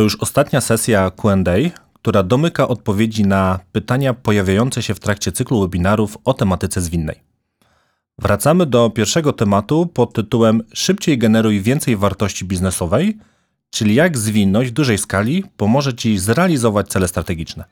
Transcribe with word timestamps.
To 0.00 0.04
już 0.04 0.16
ostatnia 0.16 0.60
sesja 0.60 1.10
QA, 1.10 1.30
która 1.92 2.22
domyka 2.22 2.68
odpowiedzi 2.68 3.26
na 3.26 3.60
pytania 3.72 4.14
pojawiające 4.14 4.82
się 4.82 4.94
w 4.94 5.00
trakcie 5.00 5.32
cyklu 5.32 5.60
webinarów 5.60 6.18
o 6.24 6.34
tematyce 6.34 6.80
zwinnej. 6.80 7.16
Wracamy 8.18 8.66
do 8.66 8.90
pierwszego 8.90 9.32
tematu 9.32 9.86
pod 9.86 10.12
tytułem 10.12 10.62
Szybciej 10.74 11.18
generuj 11.18 11.60
więcej 11.60 11.96
wartości 11.96 12.44
biznesowej, 12.44 13.18
czyli 13.70 13.94
jak 13.94 14.18
zwinność 14.18 14.70
w 14.70 14.72
dużej 14.72 14.98
skali 14.98 15.44
pomoże 15.56 15.94
Ci 15.94 16.18
zrealizować 16.18 16.88
cele 16.88 17.08
strategiczne. 17.08 17.64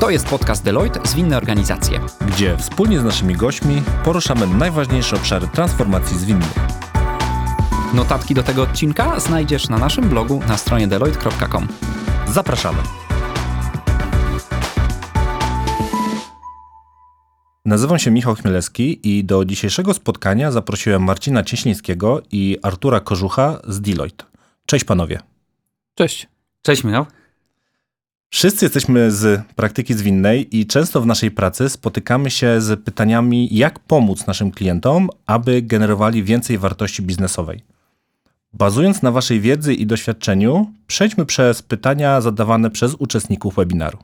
To 0.00 0.10
jest 0.10 0.26
podcast 0.26 0.64
Deloitte 0.64 1.00
Zwinne 1.04 1.36
Organizacje, 1.36 2.00
gdzie 2.26 2.56
wspólnie 2.56 3.00
z 3.00 3.04
naszymi 3.04 3.34
gośćmi 3.34 3.82
poruszamy 4.04 4.46
najważniejsze 4.46 5.16
obszary 5.16 5.48
transformacji 5.48 6.18
zwinnej. 6.18 6.97
Notatki 7.94 8.34
do 8.34 8.42
tego 8.42 8.62
odcinka 8.62 9.20
znajdziesz 9.20 9.68
na 9.68 9.78
naszym 9.78 10.08
blogu 10.08 10.40
na 10.48 10.56
stronie 10.56 10.88
deloitte.com. 10.88 11.68
Zapraszamy. 12.32 12.78
Nazywam 17.64 17.98
się 17.98 18.10
Michał 18.10 18.34
Chmielewski 18.34 19.16
i 19.16 19.24
do 19.24 19.44
dzisiejszego 19.44 19.94
spotkania 19.94 20.52
zaprosiłem 20.52 21.02
Marcina 21.02 21.42
Cieślińskiego 21.42 22.22
i 22.32 22.58
Artura 22.62 23.00
Kożucha 23.00 23.60
z 23.68 23.80
Deloitte. 23.80 24.24
Cześć 24.66 24.84
panowie. 24.84 25.20
Cześć. 25.94 26.28
Cześć 26.62 26.84
Michał. 26.84 27.06
Wszyscy 28.30 28.64
jesteśmy 28.64 29.10
z 29.10 29.42
praktyki 29.56 29.94
zwinnej 29.94 30.56
i 30.58 30.66
często 30.66 31.00
w 31.00 31.06
naszej 31.06 31.30
pracy 31.30 31.68
spotykamy 31.68 32.30
się 32.30 32.60
z 32.60 32.84
pytaniami, 32.84 33.56
jak 33.56 33.78
pomóc 33.78 34.26
naszym 34.26 34.50
klientom, 34.50 35.10
aby 35.26 35.62
generowali 35.62 36.24
więcej 36.24 36.58
wartości 36.58 37.02
biznesowej. 37.02 37.77
Bazując 38.52 39.02
na 39.02 39.10
Waszej 39.10 39.40
wiedzy 39.40 39.74
i 39.74 39.86
doświadczeniu, 39.86 40.72
przejdźmy 40.86 41.26
przez 41.26 41.62
pytania 41.62 42.20
zadawane 42.20 42.70
przez 42.70 42.94
uczestników 42.94 43.54
webinaru. 43.54 43.98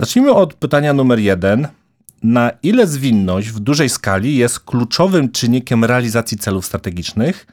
Zacznijmy 0.00 0.32
od 0.32 0.54
pytania 0.54 0.92
numer 0.92 1.18
jeden. 1.18 1.68
Na 2.22 2.50
ile 2.62 2.86
zwinność 2.86 3.48
w 3.48 3.60
dużej 3.60 3.88
skali 3.88 4.36
jest 4.36 4.60
kluczowym 4.60 5.32
czynnikiem 5.32 5.84
realizacji 5.84 6.38
celów 6.38 6.66
strategicznych, 6.66 7.46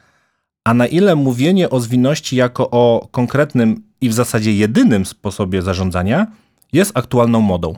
a 0.64 0.74
na 0.74 0.86
ile 0.86 1.16
mówienie 1.16 1.70
o 1.70 1.80
zwinności 1.80 2.36
jako 2.36 2.70
o 2.70 3.08
konkretnym 3.10 3.82
i 4.00 4.08
w 4.08 4.12
zasadzie 4.12 4.52
jedynym 4.52 5.06
sposobie 5.06 5.62
zarządzania 5.62 6.26
jest 6.72 6.92
aktualną 6.94 7.40
modą? 7.40 7.76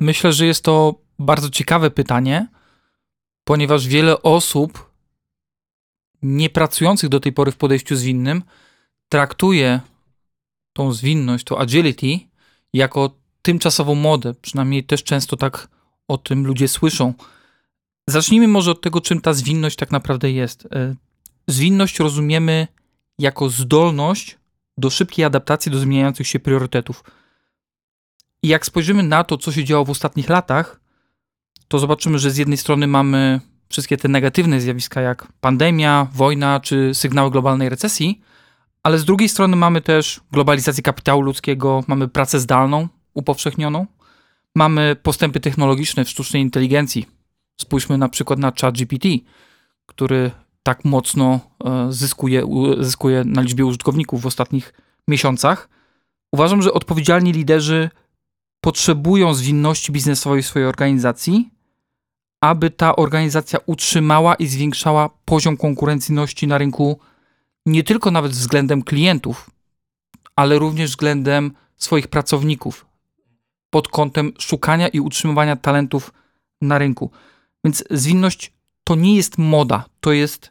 Myślę, 0.00 0.32
że 0.32 0.46
jest 0.46 0.64
to 0.64 0.94
bardzo 1.18 1.50
ciekawe 1.50 1.90
pytanie, 1.90 2.48
ponieważ 3.44 3.86
wiele 3.86 4.22
osób 4.22 4.93
nie 6.24 6.50
pracujących 6.50 7.08
do 7.08 7.20
tej 7.20 7.32
pory 7.32 7.52
w 7.52 7.56
podejściu 7.56 7.96
zwinnym 7.96 8.42
traktuje 9.08 9.80
tą 10.72 10.92
zwinność, 10.92 11.44
to 11.44 11.60
agility 11.60 12.18
jako 12.72 13.10
tymczasową 13.42 13.94
modę. 13.94 14.34
Przynajmniej 14.34 14.84
też 14.84 15.04
często 15.04 15.36
tak 15.36 15.68
o 16.08 16.18
tym 16.18 16.46
ludzie 16.46 16.68
słyszą. 16.68 17.14
Zacznijmy 18.08 18.48
może 18.48 18.70
od 18.70 18.80
tego, 18.80 19.00
czym 19.00 19.20
ta 19.20 19.32
zwinność 19.32 19.76
tak 19.76 19.90
naprawdę 19.90 20.30
jest. 20.30 20.66
E, 20.66 20.94
zwinność 21.48 21.98
rozumiemy 21.98 22.68
jako 23.18 23.48
zdolność 23.48 24.38
do 24.78 24.90
szybkiej 24.90 25.24
adaptacji 25.24 25.72
do 25.72 25.78
zmieniających 25.78 26.26
się 26.26 26.40
priorytetów. 26.40 27.04
I 28.42 28.48
jak 28.48 28.66
spojrzymy 28.66 29.02
na 29.02 29.24
to, 29.24 29.38
co 29.38 29.52
się 29.52 29.64
działo 29.64 29.84
w 29.84 29.90
ostatnich 29.90 30.28
latach, 30.28 30.80
to 31.68 31.78
zobaczymy, 31.78 32.18
że 32.18 32.30
z 32.30 32.36
jednej 32.36 32.58
strony 32.58 32.86
mamy 32.86 33.40
wszystkie 33.68 33.96
te 33.96 34.08
negatywne 34.08 34.60
zjawiska, 34.60 35.00
jak 35.00 35.26
pandemia, 35.40 36.06
wojna 36.12 36.60
czy 36.60 36.94
sygnały 36.94 37.30
globalnej 37.30 37.68
recesji, 37.68 38.20
ale 38.82 38.98
z 38.98 39.04
drugiej 39.04 39.28
strony 39.28 39.56
mamy 39.56 39.80
też 39.80 40.20
globalizację 40.32 40.82
kapitału 40.82 41.22
ludzkiego, 41.22 41.84
mamy 41.86 42.08
pracę 42.08 42.40
zdalną, 42.40 42.88
upowszechnioną, 43.14 43.86
mamy 44.54 44.96
postępy 45.02 45.40
technologiczne 45.40 46.04
w 46.04 46.10
sztucznej 46.10 46.42
inteligencji. 46.42 47.06
Spójrzmy 47.60 47.98
na 47.98 48.08
przykład 48.08 48.38
na 48.38 48.52
ChatGPT, 48.60 49.08
który 49.86 50.30
tak 50.62 50.84
mocno 50.84 51.40
e, 51.64 51.92
zyskuje, 51.92 52.46
zyskuje 52.80 53.24
na 53.24 53.42
liczbie 53.42 53.66
użytkowników 53.66 54.22
w 54.22 54.26
ostatnich 54.26 54.74
miesiącach. 55.08 55.68
Uważam, 56.32 56.62
że 56.62 56.72
odpowiedzialni 56.72 57.32
liderzy 57.32 57.90
potrzebują 58.60 59.34
zwinności 59.34 59.92
biznesowej 59.92 60.42
w 60.42 60.46
swojej 60.46 60.68
organizacji, 60.68 61.50
aby 62.44 62.70
ta 62.70 62.96
organizacja 62.96 63.58
utrzymała 63.66 64.34
i 64.34 64.46
zwiększała 64.46 65.10
poziom 65.24 65.56
konkurencyjności 65.56 66.46
na 66.46 66.58
rynku 66.58 66.98
nie 67.66 67.82
tylko 67.82 68.10
nawet 68.10 68.32
względem 68.32 68.82
klientów, 68.82 69.50
ale 70.36 70.58
również 70.58 70.90
względem 70.90 71.52
swoich 71.76 72.08
pracowników 72.08 72.86
pod 73.70 73.88
kątem 73.88 74.32
szukania 74.38 74.88
i 74.88 75.00
utrzymywania 75.00 75.56
talentów 75.56 76.12
na 76.60 76.78
rynku. 76.78 77.10
Więc 77.64 77.84
zwinność 77.90 78.52
to 78.84 78.94
nie 78.94 79.16
jest 79.16 79.38
moda, 79.38 79.84
to 80.00 80.12
jest 80.12 80.50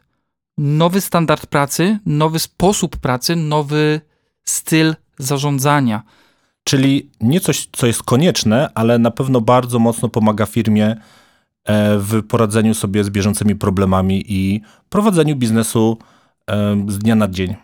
nowy 0.58 1.00
standard 1.00 1.46
pracy, 1.46 1.98
nowy 2.06 2.38
sposób 2.38 2.96
pracy, 2.96 3.36
nowy 3.36 4.00
styl 4.44 4.94
zarządzania. 5.18 6.02
Czyli 6.64 7.10
nie 7.20 7.40
coś, 7.40 7.68
co 7.72 7.86
jest 7.86 8.02
konieczne, 8.02 8.70
ale 8.74 8.98
na 8.98 9.10
pewno 9.10 9.40
bardzo 9.40 9.78
mocno 9.78 10.08
pomaga 10.08 10.46
firmie 10.46 10.96
w 11.98 12.22
poradzeniu 12.28 12.74
sobie 12.74 13.04
z 13.04 13.10
bieżącymi 13.10 13.56
problemami 13.56 14.24
i 14.28 14.60
prowadzeniu 14.88 15.36
biznesu 15.36 15.98
e, 16.50 16.84
z 16.88 16.98
dnia 16.98 17.14
na 17.14 17.28
dzień. 17.28 17.54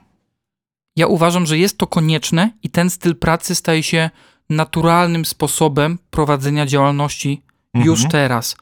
Ja 0.96 1.06
uważam, 1.06 1.46
że 1.46 1.58
jest 1.58 1.78
to 1.78 1.86
konieczne 1.86 2.50
i 2.62 2.70
ten 2.70 2.90
styl 2.90 3.16
pracy 3.16 3.54
staje 3.54 3.82
się 3.82 4.10
naturalnym 4.50 5.24
sposobem 5.24 5.98
prowadzenia 6.10 6.66
działalności 6.66 7.42
mhm. 7.74 7.86
już 7.86 8.08
teraz. 8.10 8.56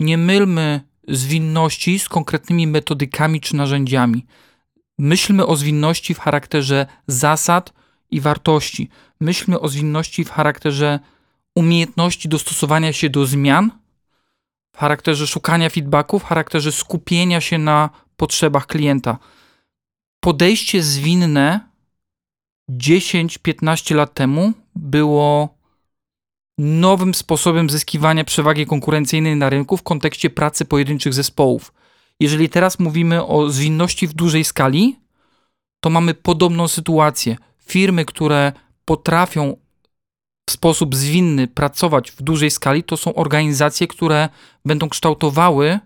Nie 0.00 0.18
mylmy 0.18 0.80
zwinności 1.08 1.98
z 1.98 2.08
konkretnymi 2.08 2.66
metodykami 2.66 3.40
czy 3.40 3.56
narzędziami. 3.56 4.26
Myślmy 4.98 5.46
o 5.46 5.56
zwinności 5.56 6.14
w 6.14 6.18
charakterze 6.18 6.86
zasad 7.06 7.72
i 8.10 8.20
wartości. 8.20 8.88
Myślmy 9.20 9.60
o 9.60 9.68
zwinności 9.68 10.24
w 10.24 10.30
charakterze 10.30 11.00
umiejętności 11.54 12.28
dostosowania 12.28 12.92
się 12.92 13.10
do 13.10 13.26
zmian 13.26 13.70
w 14.76 14.78
charakterze 14.78 15.26
szukania 15.26 15.70
feedbacku, 15.70 16.18
w 16.18 16.24
charakterze 16.24 16.72
skupienia 16.72 17.40
się 17.40 17.58
na 17.58 17.90
potrzebach 18.16 18.66
klienta. 18.66 19.18
Podejście 20.20 20.82
zwinne 20.82 21.60
10-15 22.70 23.94
lat 23.94 24.14
temu 24.14 24.52
było 24.74 25.58
nowym 26.58 27.14
sposobem 27.14 27.70
zyskiwania 27.70 28.24
przewagi 28.24 28.66
konkurencyjnej 28.66 29.36
na 29.36 29.50
rynku 29.50 29.76
w 29.76 29.82
kontekście 29.82 30.30
pracy 30.30 30.64
pojedynczych 30.64 31.14
zespołów. 31.14 31.72
Jeżeli 32.20 32.48
teraz 32.48 32.78
mówimy 32.78 33.26
o 33.26 33.50
zwinności 33.50 34.06
w 34.06 34.12
dużej 34.12 34.44
skali, 34.44 34.96
to 35.80 35.90
mamy 35.90 36.14
podobną 36.14 36.68
sytuację. 36.68 37.36
Firmy, 37.66 38.04
które 38.04 38.52
potrafią 38.84 39.56
w 40.46 40.52
sposób 40.52 40.96
zwinny 40.96 41.48
pracować 41.48 42.10
w 42.10 42.22
dużej 42.22 42.50
skali, 42.50 42.84
to 42.84 42.96
są 42.96 43.14
organizacje, 43.14 43.86
które 43.86 44.28
będą 44.64 44.88
kształtowały 44.88 45.80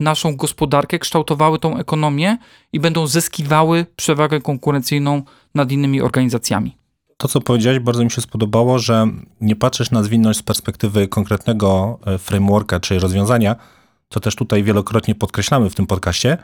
naszą 0.00 0.36
gospodarkę, 0.36 0.98
kształtowały 0.98 1.58
tą 1.58 1.78
ekonomię 1.78 2.38
i 2.72 2.80
będą 2.80 3.06
zyskiwały 3.06 3.86
przewagę 3.96 4.40
konkurencyjną 4.40 5.22
nad 5.54 5.72
innymi 5.72 6.00
organizacjami. 6.00 6.76
To, 7.16 7.28
co 7.28 7.40
powiedziałeś, 7.40 7.78
bardzo 7.78 8.04
mi 8.04 8.10
się 8.10 8.20
spodobało, 8.20 8.78
że 8.78 9.08
nie 9.40 9.56
patrzysz 9.56 9.90
na 9.90 10.02
zwinność 10.02 10.38
z 10.38 10.42
perspektywy 10.42 11.08
konkretnego 11.08 11.98
e, 12.06 12.18
frameworka 12.18 12.80
czy 12.80 12.98
rozwiązania, 12.98 13.56
co 14.08 14.20
też 14.20 14.36
tutaj 14.36 14.62
wielokrotnie 14.62 15.14
podkreślamy 15.14 15.70
w 15.70 15.74
tym 15.74 15.86
podcaście, 15.86 16.38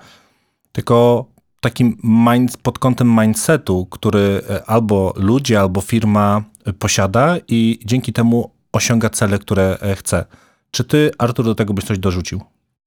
tylko 0.72 1.24
takim 1.60 1.96
mind, 2.02 2.56
pod 2.56 2.78
kątem 2.78 3.20
mindsetu, 3.20 3.86
który 3.90 4.42
e, 4.50 4.64
albo 4.70 5.12
ludzie, 5.16 5.60
albo 5.60 5.80
firma 5.80 6.42
posiada 6.78 7.36
i 7.48 7.78
dzięki 7.84 8.12
temu 8.12 8.50
osiąga 8.72 9.10
cele, 9.10 9.38
które 9.38 9.78
e, 9.80 9.96
chce. 9.96 10.24
Czy 10.70 10.84
ty, 10.84 11.10
Artur, 11.18 11.44
do 11.44 11.54
tego 11.54 11.74
byś 11.74 11.84
coś 11.84 11.98
dorzucił? 11.98 12.40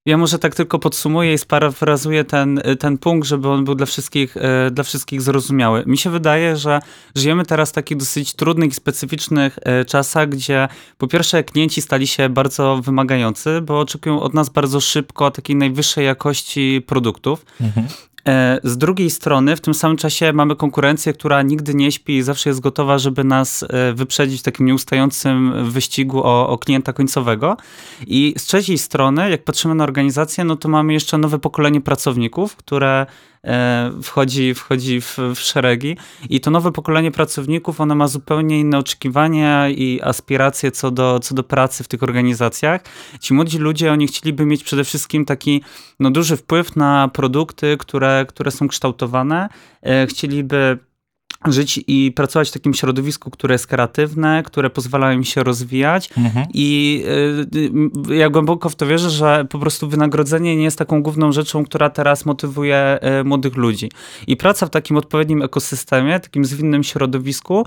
Ja 0.06 0.18
może 0.18 0.40
tak 0.40 0.56
tylko 0.56 0.80
podsumuję 0.80 1.34
i 1.34 1.38
sparafrazuję 1.38 2.24
ten, 2.24 2.62
ten 2.80 2.98
punkt, 2.98 3.28
żeby 3.28 3.50
on 3.50 3.66
był 3.66 3.76
dla 3.76 3.86
wszystkich, 3.86 4.38
e, 4.38 4.72
dla 4.72 4.84
wszystkich 4.84 5.22
zrozumiały. 5.22 5.84
Mi 5.88 5.98
się 5.98 6.10
wydaje, 6.10 6.58
że 6.58 6.80
żyjemy 7.16 7.46
teraz 7.46 7.70
w 7.70 7.74
takich 7.74 7.98
dosyć 7.98 8.34
trudnych 8.34 8.72
i 8.72 8.74
specyficznych 8.74 9.60
e, 9.62 9.86
czasach, 9.86 10.30
gdzie 10.30 10.68
po 10.98 11.08
pierwsze 11.08 11.44
klienci 11.44 11.82
stali 11.82 12.08
się 12.08 12.30
bardzo 12.30 12.78
wymagający, 12.78 13.62
bo 13.62 13.80
oczekują 13.80 14.22
od 14.22 14.34
nas 14.34 14.50
bardzo 14.50 14.82
szybko 14.82 15.32
takiej 15.32 15.56
najwyższej 15.56 16.06
jakości 16.06 16.82
produktów. 16.88 17.46
Mhm. 17.62 17.88
E, 18.28 18.60
z 18.64 18.78
drugiej 18.78 19.10
strony, 19.10 19.56
w 19.56 19.62
tym 19.62 19.74
samym 19.74 19.98
czasie 19.98 20.34
mamy 20.34 20.56
konkurencję, 20.56 21.14
która 21.14 21.42
nigdy 21.42 21.74
nie 21.74 21.92
śpi 21.92 22.18
i 22.18 22.24
zawsze 22.24 22.50
jest 22.50 22.60
gotowa, 22.60 22.98
żeby 22.98 23.24
nas 23.24 23.64
e, 23.70 23.94
wyprzedzić 23.94 24.40
w 24.40 24.44
takim 24.44 24.66
nieustającym 24.66 25.54
wyścigu 25.72 26.24
o, 26.24 26.50
o, 26.50 26.58
klienta 26.58 26.94
końcowego. 26.94 27.58
I 28.08 28.34
z 28.38 28.44
trzeciej 28.44 28.78
strony, 28.78 29.30
jak 29.30 29.44
patrzymy 29.44 29.76
na 29.76 29.84
organizację, 29.84 30.44
no 30.44 30.56
to 30.56 30.70
mamy 30.70 30.94
jeszcze 30.94 31.18
nowe 31.18 31.40
pokolenie 31.40 31.82
pracowników, 31.82 32.56
które 32.56 33.06
wchodzi, 34.04 34.54
wchodzi 34.54 35.02
w, 35.02 35.18
w 35.36 35.40
szeregi 35.40 35.98
i 36.30 36.40
to 36.40 36.52
nowe 36.52 36.72
pokolenie 36.72 37.12
pracowników, 37.12 37.82
ono 37.82 37.96
ma 37.96 38.08
zupełnie 38.08 38.60
inne 38.60 38.78
oczekiwania 38.78 39.70
i 39.70 40.00
aspiracje 40.04 40.72
co 40.72 40.92
do, 40.92 41.20
co 41.20 41.36
do 41.36 41.44
pracy 41.44 41.84
w 41.84 41.88
tych 41.88 42.04
organizacjach. 42.04 42.82
Ci 43.20 43.34
młodzi 43.34 43.58
ludzie, 43.58 43.92
oni 43.92 44.08
chcieliby 44.08 44.46
mieć 44.46 44.64
przede 44.64 44.84
wszystkim 44.84 45.26
taki 45.26 45.64
no, 46.00 46.12
duży 46.12 46.38
wpływ 46.38 46.76
na 46.76 47.08
produkty, 47.14 47.78
które, 47.80 48.26
które 48.30 48.52
są 48.52 48.68
kształtowane. 48.68 49.50
E, 49.82 50.08
chcieliby 50.08 50.78
żyć 51.46 51.80
i 51.88 52.12
pracować 52.16 52.50
w 52.50 52.52
takim 52.52 52.74
środowisku, 52.74 53.32
które 53.32 53.54
jest 53.54 53.68
kreatywne, 53.68 54.44
które 54.46 54.70
pozwala 54.70 55.14
im 55.14 55.24
się 55.24 55.44
rozwijać 55.44 56.10
Mhm. 56.18 56.46
i 56.54 57.04
y, 58.08 58.16
ja 58.16 58.30
głęboko 58.30 58.70
w 58.70 58.76
to 58.76 58.88
wierzę, 58.88 59.10
że 59.10 59.46
po 59.50 59.60
prostu 59.60 59.90
wynagrodzenie 59.90 60.56
nie 60.56 60.64
jest 60.64 60.78
taką 60.78 61.04
główną 61.04 61.32
rzeczą, 61.32 61.66
która 61.66 61.90
teraz 61.90 62.26
motywuje 62.26 63.00
y, 63.22 63.24
młodych 63.24 63.56
ludzi. 63.56 63.92
I 64.28 64.38
praca 64.38 64.66
w 64.66 64.70
takim 64.70 64.98
odpowiednim 64.98 65.42
ekosystemie, 65.42 66.20
takim 66.20 66.46
zwinnym 66.46 66.84
środowisku, 66.84 67.66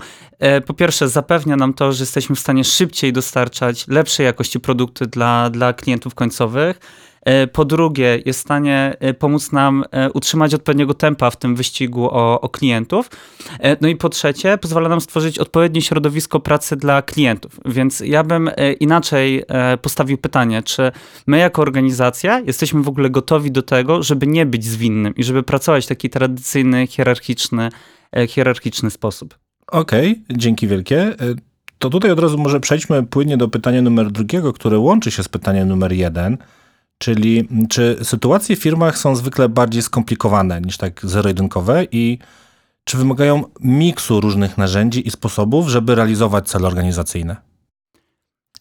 y, 0.57 0.61
po 0.61 0.73
pierwsze 0.73 1.09
zapewnia 1.09 1.55
nam 1.55 1.73
to, 1.73 1.91
że 1.91 2.03
jesteśmy 2.03 2.35
w 2.35 2.39
stanie 2.39 2.63
szybciej 2.63 3.13
dostarczać 3.13 3.87
lepszej 3.87 4.25
jakości 4.25 4.59
produkty 4.59 5.07
dla, 5.07 5.49
dla 5.49 5.73
klientów 5.73 6.15
końcowych. 6.15 6.79
E, 7.27 7.47
Po 7.47 7.65
drugie, 7.65 8.21
jest 8.25 8.39
w 8.39 8.41
stanie 8.41 8.95
e, 8.99 9.13
pomóc 9.13 9.51
nam 9.51 9.83
e, 9.91 10.11
utrzymać 10.11 10.53
odpowiedniego 10.53 10.93
tempa 10.93 11.29
w 11.29 11.37
tym 11.37 11.55
wyścigu 11.55 12.05
o, 12.05 12.41
o 12.41 12.49
klientów. 12.49 13.09
No 13.81 13.87
i 13.87 13.95
po 13.95 14.09
trzecie, 14.09 14.57
pozwala 14.57 14.89
nam 14.89 15.01
stworzyć 15.01 15.39
odpowiednie 15.39 15.81
środowisko 15.81 16.39
pracy 16.39 16.75
dla 16.75 17.01
klientów. 17.01 17.59
Więc 17.65 17.99
ja 17.99 18.23
bym 18.23 18.49
inaczej 18.79 19.43
postawił 19.81 20.17
pytanie, 20.17 20.63
czy 20.63 20.91
my 21.27 21.37
jako 21.37 21.61
organizacja 21.61 22.39
jesteśmy 22.39 22.83
w 22.83 22.87
ogóle 22.87 23.09
gotowi 23.09 23.51
do 23.51 23.61
tego, 23.61 24.03
żeby 24.03 24.27
nie 24.27 24.45
być 24.45 24.65
zwinnym 24.65 25.15
i 25.15 25.23
żeby 25.23 25.43
pracować 25.43 25.85
w 25.85 25.87
taki 25.87 26.09
tradycyjny, 26.09 26.87
hierarchiczny, 26.87 27.69
hierarchiczny 28.27 28.89
sposób. 28.89 29.37
Okej, 29.67 30.23
dzięki 30.29 30.67
wielkie. 30.67 31.15
To 31.79 31.89
tutaj 31.89 32.11
od 32.11 32.19
razu 32.19 32.37
może 32.37 32.59
przejdźmy 32.59 33.03
płynnie 33.03 33.37
do 33.37 33.47
pytania 33.47 33.81
numer 33.81 34.11
drugiego, 34.11 34.53
które 34.53 34.79
łączy 34.79 35.11
się 35.11 35.23
z 35.23 35.27
pytaniem 35.27 35.67
numer 35.67 35.91
jeden, 35.91 36.37
czyli 36.97 37.47
czy 37.69 37.97
sytuacje 38.03 38.55
w 38.55 38.59
firmach 38.59 38.97
są 38.97 39.15
zwykle 39.15 39.49
bardziej 39.49 39.81
skomplikowane 39.81 40.61
niż 40.61 40.77
tak 40.77 41.05
zero-jedynkowe 41.05 41.85
i 41.91 42.19
czy 42.83 42.97
wymagają 42.97 43.43
miksu 43.59 44.21
różnych 44.21 44.57
narzędzi 44.57 45.07
i 45.07 45.11
sposobów, 45.11 45.67
żeby 45.67 45.95
realizować 45.95 46.49
cele 46.49 46.67
organizacyjne? 46.67 47.35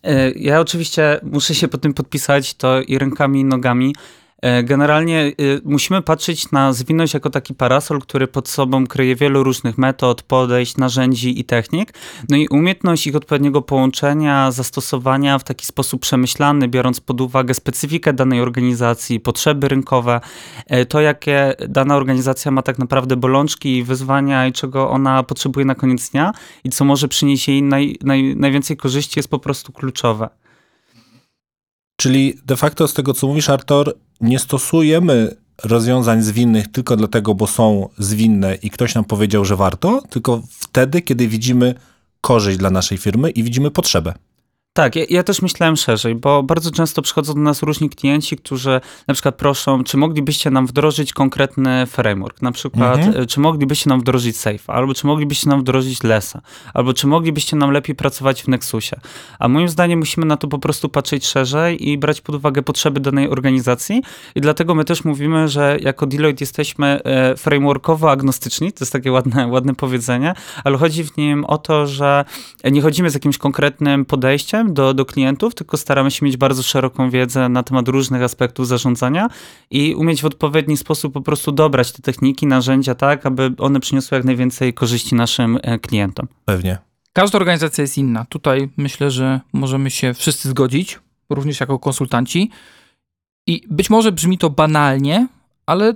E, 0.02 0.30
Ja 0.30 0.60
oczywiście 0.60 1.20
muszę 1.22 1.54
się 1.54 1.68
po 1.68 1.78
tym 1.78 1.94
podpisać, 1.94 2.54
to 2.54 2.80
i 2.80 2.98
rękami, 2.98 3.40
i 3.40 3.44
nogami. 3.44 3.94
E, 4.42 4.62
Generalnie 4.62 5.32
y, 5.40 5.60
musimy 5.64 6.02
patrzeć 6.02 6.50
na 6.50 6.72
zwinność 6.72 7.14
jako 7.14 7.30
taki 7.30 7.54
parasol, 7.54 8.00
który 8.00 8.28
pod 8.28 8.48
sobą 8.48 8.86
kryje 8.86 9.16
wielu 9.16 9.44
różnych 9.44 9.78
metod, 9.78 10.22
podejść, 10.22 10.76
narzędzi 10.76 11.40
i 11.40 11.44
technik. 11.44 11.94
No 12.28 12.36
i 12.36 12.48
umiejętność 12.48 13.06
ich 13.06 13.16
odpowiedniego 13.16 13.62
połączenia, 13.62 14.50
zastosowania 14.50 15.38
w 15.38 15.44
taki 15.44 15.66
sposób 15.66 16.00
przemyślany, 16.00 16.68
biorąc 16.68 17.00
pod 17.00 17.20
uwagę 17.20 17.54
specyfikę 17.54 18.12
danej 18.12 18.40
organizacji, 18.40 19.20
potrzeby 19.20 19.68
rynkowe, 19.68 20.20
e, 20.66 20.86
to 20.86 21.00
jakie 21.00 21.54
dana 21.68 21.96
organizacja 21.96 22.50
ma 22.50 22.62
tak 22.62 22.78
naprawdę 22.78 23.16
bolączki 23.16 23.76
i 23.76 23.84
wyzwania 23.84 24.46
i 24.46 24.52
czego 24.52 24.90
ona 24.90 25.22
potrzebuje 25.22 25.66
na 25.66 25.74
koniec 25.74 26.10
dnia 26.10 26.32
i 26.64 26.70
co 26.70 26.84
może 26.84 27.08
przynieść 27.08 27.48
jej 27.48 27.62
naj, 27.62 27.98
naj, 28.02 28.36
najwięcej 28.36 28.76
korzyści 28.76 29.18
jest 29.18 29.28
po 29.28 29.38
prostu 29.38 29.72
kluczowe. 29.72 30.28
Czyli 32.06 32.34
de 32.46 32.56
facto 32.56 32.88
z 32.88 32.94
tego, 32.94 33.14
co 33.14 33.26
mówisz, 33.26 33.50
Artur, 33.50 33.94
nie 34.20 34.38
stosujemy 34.38 35.36
rozwiązań 35.64 36.22
zwinnych 36.22 36.68
tylko 36.68 36.96
dlatego, 36.96 37.34
bo 37.34 37.46
są 37.46 37.88
zwinne 37.98 38.54
i 38.54 38.70
ktoś 38.70 38.94
nam 38.94 39.04
powiedział, 39.04 39.44
że 39.44 39.56
warto, 39.56 40.02
tylko 40.10 40.42
wtedy, 40.50 41.02
kiedy 41.02 41.28
widzimy 41.28 41.74
korzyść 42.20 42.58
dla 42.58 42.70
naszej 42.70 42.98
firmy 42.98 43.30
i 43.30 43.42
widzimy 43.42 43.70
potrzebę. 43.70 44.14
Tak, 44.76 44.96
ja, 44.96 45.04
ja 45.10 45.22
też 45.22 45.42
myślałem 45.42 45.76
szerzej, 45.76 46.14
bo 46.14 46.42
bardzo 46.42 46.70
często 46.70 47.02
przychodzą 47.02 47.34
do 47.34 47.40
nas 47.40 47.62
różni 47.62 47.90
klienci, 47.90 48.36
którzy 48.36 48.80
na 49.08 49.14
przykład 49.14 49.34
proszą, 49.34 49.84
czy 49.84 49.96
moglibyście 49.96 50.50
nam 50.50 50.66
wdrożyć 50.66 51.12
konkretny 51.12 51.86
framework, 51.86 52.42
na 52.42 52.52
przykład, 52.52 52.98
Mhm. 52.98 53.22
e, 53.22 53.26
czy 53.26 53.40
moglibyście 53.40 53.90
nam 53.90 54.00
wdrożyć 54.00 54.36
Safe, 54.36 54.72
albo 54.72 54.94
czy 54.94 55.06
moglibyście 55.06 55.48
nam 55.48 55.60
wdrożyć 55.60 56.02
Lesa, 56.02 56.40
albo 56.74 56.94
czy 56.94 57.06
moglibyście 57.06 57.56
nam 57.56 57.70
lepiej 57.70 57.94
pracować 57.96 58.42
w 58.42 58.48
Nexusie. 58.48 58.96
A 59.38 59.48
moim 59.48 59.68
zdaniem 59.68 59.98
musimy 59.98 60.26
na 60.26 60.36
to 60.36 60.48
po 60.48 60.58
prostu 60.58 60.88
patrzeć 60.88 61.26
szerzej 61.26 61.88
i 61.88 61.98
brać 61.98 62.20
pod 62.20 62.34
uwagę 62.34 62.62
potrzeby 62.62 63.00
danej 63.00 63.28
organizacji 63.28 64.02
i 64.34 64.40
dlatego 64.40 64.74
my 64.74 64.84
też 64.84 65.04
mówimy, 65.04 65.48
że 65.48 65.76
jako 65.80 66.06
Deloitte 66.06 66.42
jesteśmy 66.42 67.00
e, 67.04 67.36
frameworkowo 67.36 68.10
agnostyczni, 68.10 68.72
to 68.72 68.84
jest 68.84 68.92
takie 68.92 69.12
ładne, 69.12 69.46
ładne 69.46 69.74
powiedzenie, 69.74 70.34
ale 70.64 70.78
chodzi 70.78 71.04
w 71.04 71.16
nim 71.16 71.44
o 71.44 71.58
to, 71.58 71.86
że 71.86 72.24
nie 72.70 72.82
chodzimy 72.82 73.10
z 73.10 73.14
jakimś 73.14 73.38
konkretnym 73.38 74.04
podejściem 74.04 74.65
do, 74.74 74.94
do 74.94 75.04
klientów, 75.04 75.54
tylko 75.54 75.76
staramy 75.76 76.10
się 76.10 76.26
mieć 76.26 76.36
bardzo 76.36 76.62
szeroką 76.62 77.10
wiedzę 77.10 77.48
na 77.48 77.62
temat 77.62 77.88
różnych 77.88 78.22
aspektów 78.22 78.68
zarządzania 78.68 79.28
i 79.70 79.94
umieć 79.94 80.22
w 80.22 80.24
odpowiedni 80.24 80.76
sposób 80.76 81.12
po 81.12 81.20
prostu 81.20 81.52
dobrać 81.52 81.92
te 81.92 82.02
techniki, 82.02 82.46
narzędzia 82.46 82.94
tak, 82.94 83.26
aby 83.26 83.52
one 83.58 83.80
przyniosły 83.80 84.16
jak 84.16 84.24
najwięcej 84.24 84.74
korzyści 84.74 85.14
naszym 85.14 85.58
e, 85.62 85.78
klientom. 85.78 86.28
Pewnie. 86.44 86.78
Każda 87.12 87.38
organizacja 87.38 87.82
jest 87.82 87.98
inna. 87.98 88.24
Tutaj 88.28 88.68
myślę, 88.76 89.10
że 89.10 89.40
możemy 89.52 89.90
się 89.90 90.14
wszyscy 90.14 90.48
zgodzić, 90.48 91.00
również 91.30 91.60
jako 91.60 91.78
konsultanci. 91.78 92.50
I 93.46 93.62
być 93.70 93.90
może 93.90 94.12
brzmi 94.12 94.38
to 94.38 94.50
banalnie, 94.50 95.28
ale 95.66 95.94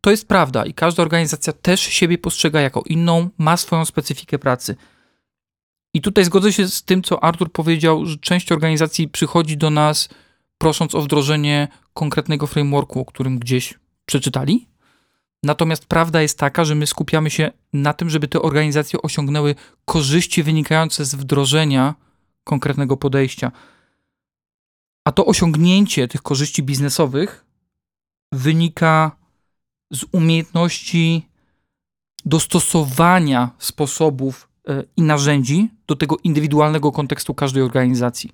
to 0.00 0.10
jest 0.10 0.28
prawda. 0.28 0.64
I 0.64 0.74
każda 0.74 1.02
organizacja 1.02 1.52
też 1.52 1.80
siebie 1.80 2.18
postrzega 2.18 2.60
jako 2.60 2.82
inną, 2.86 3.28
ma 3.38 3.56
swoją 3.56 3.84
specyfikę 3.84 4.38
pracy. 4.38 4.76
I 5.98 6.00
tutaj 6.00 6.24
zgodzę 6.24 6.52
się 6.52 6.68
z 6.68 6.82
tym, 6.82 7.02
co 7.02 7.24
Artur 7.24 7.52
powiedział, 7.52 8.06
że 8.06 8.16
część 8.16 8.52
organizacji 8.52 9.08
przychodzi 9.08 9.56
do 9.56 9.70
nas 9.70 10.08
prosząc 10.58 10.94
o 10.94 11.02
wdrożenie 11.02 11.68
konkretnego 11.94 12.46
frameworku, 12.46 13.00
o 13.00 13.04
którym 13.04 13.38
gdzieś 13.38 13.74
przeczytali. 14.06 14.68
Natomiast 15.42 15.86
prawda 15.86 16.22
jest 16.22 16.38
taka, 16.38 16.64
że 16.64 16.74
my 16.74 16.86
skupiamy 16.86 17.30
się 17.30 17.50
na 17.72 17.92
tym, 17.92 18.10
żeby 18.10 18.28
te 18.28 18.42
organizacje 18.42 19.02
osiągnęły 19.02 19.54
korzyści 19.84 20.42
wynikające 20.42 21.04
z 21.04 21.14
wdrożenia 21.14 21.94
konkretnego 22.44 22.96
podejścia. 22.96 23.52
A 25.04 25.12
to 25.12 25.26
osiągnięcie 25.26 26.08
tych 26.08 26.22
korzyści 26.22 26.62
biznesowych 26.62 27.44
wynika 28.32 29.16
z 29.90 30.04
umiejętności 30.12 31.28
dostosowania 32.24 33.50
sposobów 33.58 34.47
i 34.96 35.02
narzędzi 35.02 35.70
do 35.86 35.96
tego 35.96 36.16
indywidualnego 36.24 36.92
kontekstu 36.92 37.34
każdej 37.34 37.62
organizacji. 37.62 38.32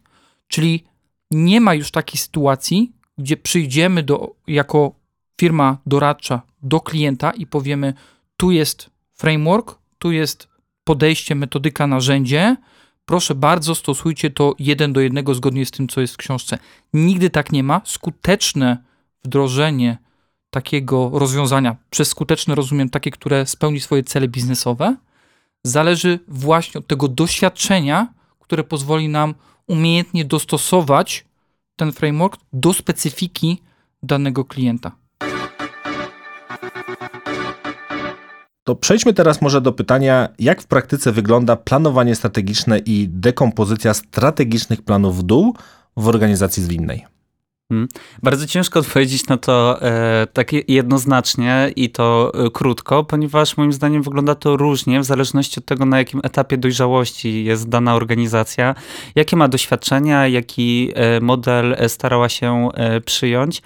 Czyli 0.48 0.84
nie 1.30 1.60
ma 1.60 1.74
już 1.74 1.90
takiej 1.90 2.18
sytuacji, 2.18 2.92
gdzie 3.18 3.36
przyjdziemy 3.36 4.02
do, 4.02 4.34
jako 4.46 4.94
firma 5.40 5.78
doradcza 5.86 6.42
do 6.62 6.80
klienta 6.80 7.30
i 7.30 7.46
powiemy: 7.46 7.94
tu 8.36 8.50
jest 8.50 8.90
framework, 9.12 9.78
tu 9.98 10.12
jest 10.12 10.48
podejście, 10.84 11.34
metodyka, 11.34 11.86
narzędzie. 11.86 12.56
Proszę 13.04 13.34
bardzo, 13.34 13.74
stosujcie 13.74 14.30
to 14.30 14.54
jeden 14.58 14.92
do 14.92 15.00
jednego 15.00 15.34
zgodnie 15.34 15.66
z 15.66 15.70
tym, 15.70 15.88
co 15.88 16.00
jest 16.00 16.14
w 16.14 16.16
książce. 16.16 16.58
Nigdy 16.92 17.30
tak 17.30 17.52
nie 17.52 17.62
ma. 17.62 17.80
Skuteczne 17.84 18.78
wdrożenie 19.24 19.98
takiego 20.50 21.10
rozwiązania, 21.12 21.76
przez 21.90 22.08
skuteczne 22.08 22.54
rozumiem 22.54 22.90
takie, 22.90 23.10
które 23.10 23.46
spełni 23.46 23.80
swoje 23.80 24.02
cele 24.02 24.28
biznesowe, 24.28 24.96
zależy 25.64 26.18
właśnie 26.28 26.78
od 26.78 26.86
tego 26.86 27.08
doświadczenia, 27.08 28.08
które 28.40 28.64
pozwoli 28.64 29.08
nam 29.08 29.34
umiejętnie 29.66 30.24
dostosować 30.24 31.24
ten 31.76 31.92
framework 31.92 32.40
do 32.52 32.72
specyfiki 32.72 33.62
danego 34.02 34.44
klienta. 34.44 34.92
To 38.64 38.74
przejdźmy 38.74 39.14
teraz 39.14 39.42
może 39.42 39.60
do 39.60 39.72
pytania, 39.72 40.28
jak 40.38 40.62
w 40.62 40.66
praktyce 40.66 41.12
wygląda 41.12 41.56
planowanie 41.56 42.14
strategiczne 42.14 42.78
i 42.78 43.08
dekompozycja 43.08 43.94
strategicznych 43.94 44.82
planów 44.82 45.18
w 45.18 45.22
dół 45.22 45.56
w 45.96 46.08
organizacji 46.08 46.62
zwinnej. 46.62 47.13
Bardzo 48.22 48.46
ciężko 48.46 48.80
odpowiedzieć 48.80 49.26
na 49.26 49.36
to 49.36 49.82
e, 49.82 50.26
tak 50.32 50.52
jednoznacznie 50.68 51.72
i 51.76 51.90
to 51.90 52.32
e, 52.34 52.50
krótko, 52.50 53.04
ponieważ 53.04 53.56
moim 53.56 53.72
zdaniem 53.72 54.02
wygląda 54.02 54.34
to 54.34 54.56
różnie 54.56 55.00
w 55.00 55.04
zależności 55.04 55.60
od 55.60 55.64
tego, 55.64 55.84
na 55.84 55.98
jakim 55.98 56.20
etapie 56.22 56.56
dojrzałości 56.56 57.44
jest 57.44 57.68
dana 57.68 57.94
organizacja, 57.94 58.74
jakie 59.14 59.36
ma 59.36 59.48
doświadczenia, 59.48 60.28
jaki 60.28 60.92
e, 60.94 61.20
model 61.20 61.76
e, 61.78 61.88
starała 61.88 62.28
się 62.28 62.68
e, 62.74 63.00
przyjąć. 63.00 63.62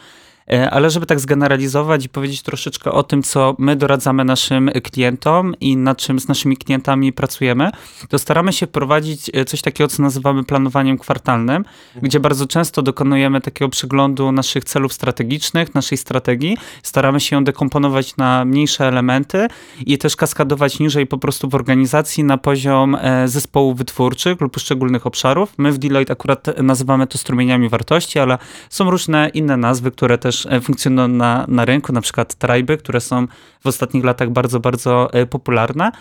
E, 0.53 0.71
Ale 0.71 0.91
żeby 0.91 1.07
tak 1.07 1.21
zgeneralizować 1.21 2.05
i 2.05 2.09
powiedzieć 2.09 2.43
troszeczkę 2.43 2.93
o 2.93 3.03
tym, 3.03 3.23
co 3.23 3.57
my 3.59 3.77
doradzamy 3.77 4.25
naszym 4.25 4.71
klientom 4.83 5.55
i 5.61 5.77
nad 5.77 5.99
czym 5.99 6.21
z 6.21 6.29
naszymi 6.29 6.57
klientami 6.57 7.13
pracujemy, 7.13 7.71
to 8.09 8.19
staramy 8.19 8.53
się 8.53 8.67
prowadzić 8.67 9.31
e, 9.35 9.45
coś 9.45 9.63
takiego, 9.63 9.89
co 9.89 10.03
nazywamy 10.03 10.45
planowaniem 10.45 10.99
kwartalnym, 10.99 11.65
gdzie 12.03 12.21
bardzo 12.21 12.47
często 12.47 12.83
dokonujemy 12.83 13.41
takiego 13.41 13.69
przeglądu 13.69 14.33
naszych 14.33 14.65
celów 14.65 14.93
strategicznych, 14.93 15.75
naszej 15.75 15.99
strategii. 15.99 16.57
Staramy 16.83 17.21
się 17.21 17.37
ją 17.37 17.45
dekomponować 17.45 18.17
na 18.17 18.45
mniejsze 18.45 18.89
elementy 18.89 19.47
i 19.87 19.99
też 19.99 20.17
kaskadować 20.17 20.79
niżej 20.79 21.07
po 21.07 21.19
prostu 21.19 21.49
w 21.49 21.55
organizacji 21.55 22.25
na 22.25 22.39
poziom 22.39 22.95
e, 23.01 23.29
zespołów 23.29 23.79
wytwórczych 23.79 24.41
lub 24.41 24.53
poszczególnych 24.53 25.07
obszarów. 25.07 25.53
My 25.59 25.73
w 25.73 25.79
Deloitte 25.79 26.13
akurat 26.13 26.47
nazywamy 26.63 27.07
to 27.07 27.19
strumieniami 27.19 27.69
wartości, 27.69 28.19
ale 28.19 28.39
są 28.71 28.91
różne 28.91 29.29
inne 29.29 29.57
nazwy, 29.57 29.91
które 29.91 30.19
też 30.19 30.38
e, 30.47 30.61
funkcjonują 30.61 31.09
na, 31.09 31.45
na 31.49 31.65
rynku, 31.65 31.93
na 31.93 32.01
przykład 32.01 32.35
triby, 32.35 32.77
które 32.77 33.01
są 33.01 33.27
w 33.61 33.67
ostatnich 33.67 34.05
latach 34.05 34.31
bardzo, 34.31 34.61
bardzo 34.61 35.13
e, 35.13 35.27
popularne. 35.27 35.93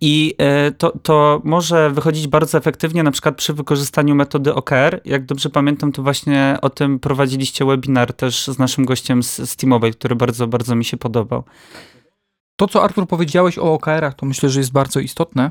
I 0.00 0.34
e, 0.38 0.72
to, 0.72 0.98
to 1.02 1.40
może 1.44 1.90
wychodzić 1.90 2.26
bardzo 2.28 2.58
efektywnie, 2.58 3.02
na 3.02 3.10
przykład 3.10 3.36
przy 3.36 3.54
wykorzystaniu 3.54 4.14
metody 4.14 4.54
OKR. 4.54 5.00
Jak 5.04 5.24
dobrze 5.24 5.50
pamiętam, 5.50 5.92
to 5.92 6.02
właśnie 6.02 6.58
o 6.62 6.70
tym 6.70 6.98
prowadziliście 6.98 7.64
webinar 7.64 8.12
też 8.12 8.46
z 8.46 8.58
naszym 8.58 8.84
gościem 8.84 9.22
z, 9.22 9.50
z 9.50 9.56
T-Mobile, 9.56 9.92
który 9.92 10.16
bardzo, 10.16 10.46
bardzo 10.46 10.74
mi 10.74 10.84
się 10.84 10.96
podobał. 10.96 11.44
To, 12.56 12.68
co 12.68 12.82
Artur 12.82 13.08
powiedziałeś 13.08 13.58
o 13.58 13.74
OKR-ach, 13.74 14.14
to 14.14 14.26
myślę, 14.26 14.48
że 14.48 14.60
jest 14.60 14.72
bardzo 14.72 15.00
istotne, 15.00 15.50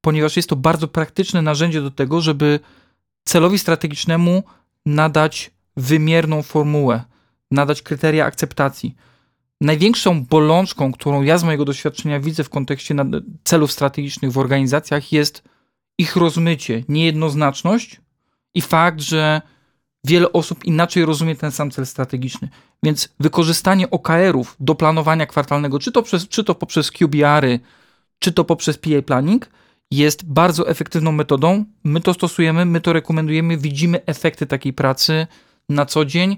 ponieważ 0.00 0.36
jest 0.36 0.48
to 0.48 0.56
bardzo 0.56 0.88
praktyczne 0.88 1.42
narzędzie 1.42 1.82
do 1.82 1.90
tego, 1.90 2.20
żeby 2.20 2.60
celowi 3.24 3.58
strategicznemu 3.58 4.42
nadać 4.86 5.50
wymierną 5.76 6.42
formułę, 6.42 7.04
nadać 7.50 7.82
kryteria 7.82 8.24
akceptacji. 8.26 8.96
Największą 9.60 10.24
bolączką, 10.24 10.92
którą 10.92 11.22
ja 11.22 11.38
z 11.38 11.44
mojego 11.44 11.64
doświadczenia 11.64 12.20
widzę 12.20 12.44
w 12.44 12.50
kontekście 12.50 12.94
celów 13.44 13.72
strategicznych 13.72 14.32
w 14.32 14.38
organizacjach, 14.38 15.12
jest 15.12 15.42
ich 15.98 16.16
rozmycie, 16.16 16.84
niejednoznaczność 16.88 18.00
i 18.54 18.60
fakt, 18.62 19.00
że 19.00 19.42
wiele 20.04 20.32
osób 20.32 20.64
inaczej 20.64 21.04
rozumie 21.04 21.36
ten 21.36 21.52
sam 21.52 21.70
cel 21.70 21.86
strategiczny. 21.86 22.48
Więc 22.82 23.08
wykorzystanie 23.20 23.90
OKR-ów 23.90 24.56
do 24.60 24.74
planowania 24.74 25.26
kwartalnego, 25.26 25.78
czy 25.78 25.92
to, 25.92 26.02
przez, 26.02 26.28
czy 26.28 26.44
to 26.44 26.54
poprzez 26.54 26.90
QBR-y, 26.90 27.60
czy 28.18 28.32
to 28.32 28.44
poprzez 28.44 28.78
PA 28.78 29.02
Planning, 29.06 29.50
jest 29.90 30.24
bardzo 30.24 30.68
efektywną 30.68 31.12
metodą. 31.12 31.64
My 31.84 32.00
to 32.00 32.14
stosujemy, 32.14 32.64
my 32.64 32.80
to 32.80 32.92
rekomendujemy, 32.92 33.56
widzimy 33.56 34.04
efekty 34.06 34.46
takiej 34.46 34.72
pracy 34.72 35.26
na 35.68 35.86
co 35.86 36.04
dzień 36.04 36.36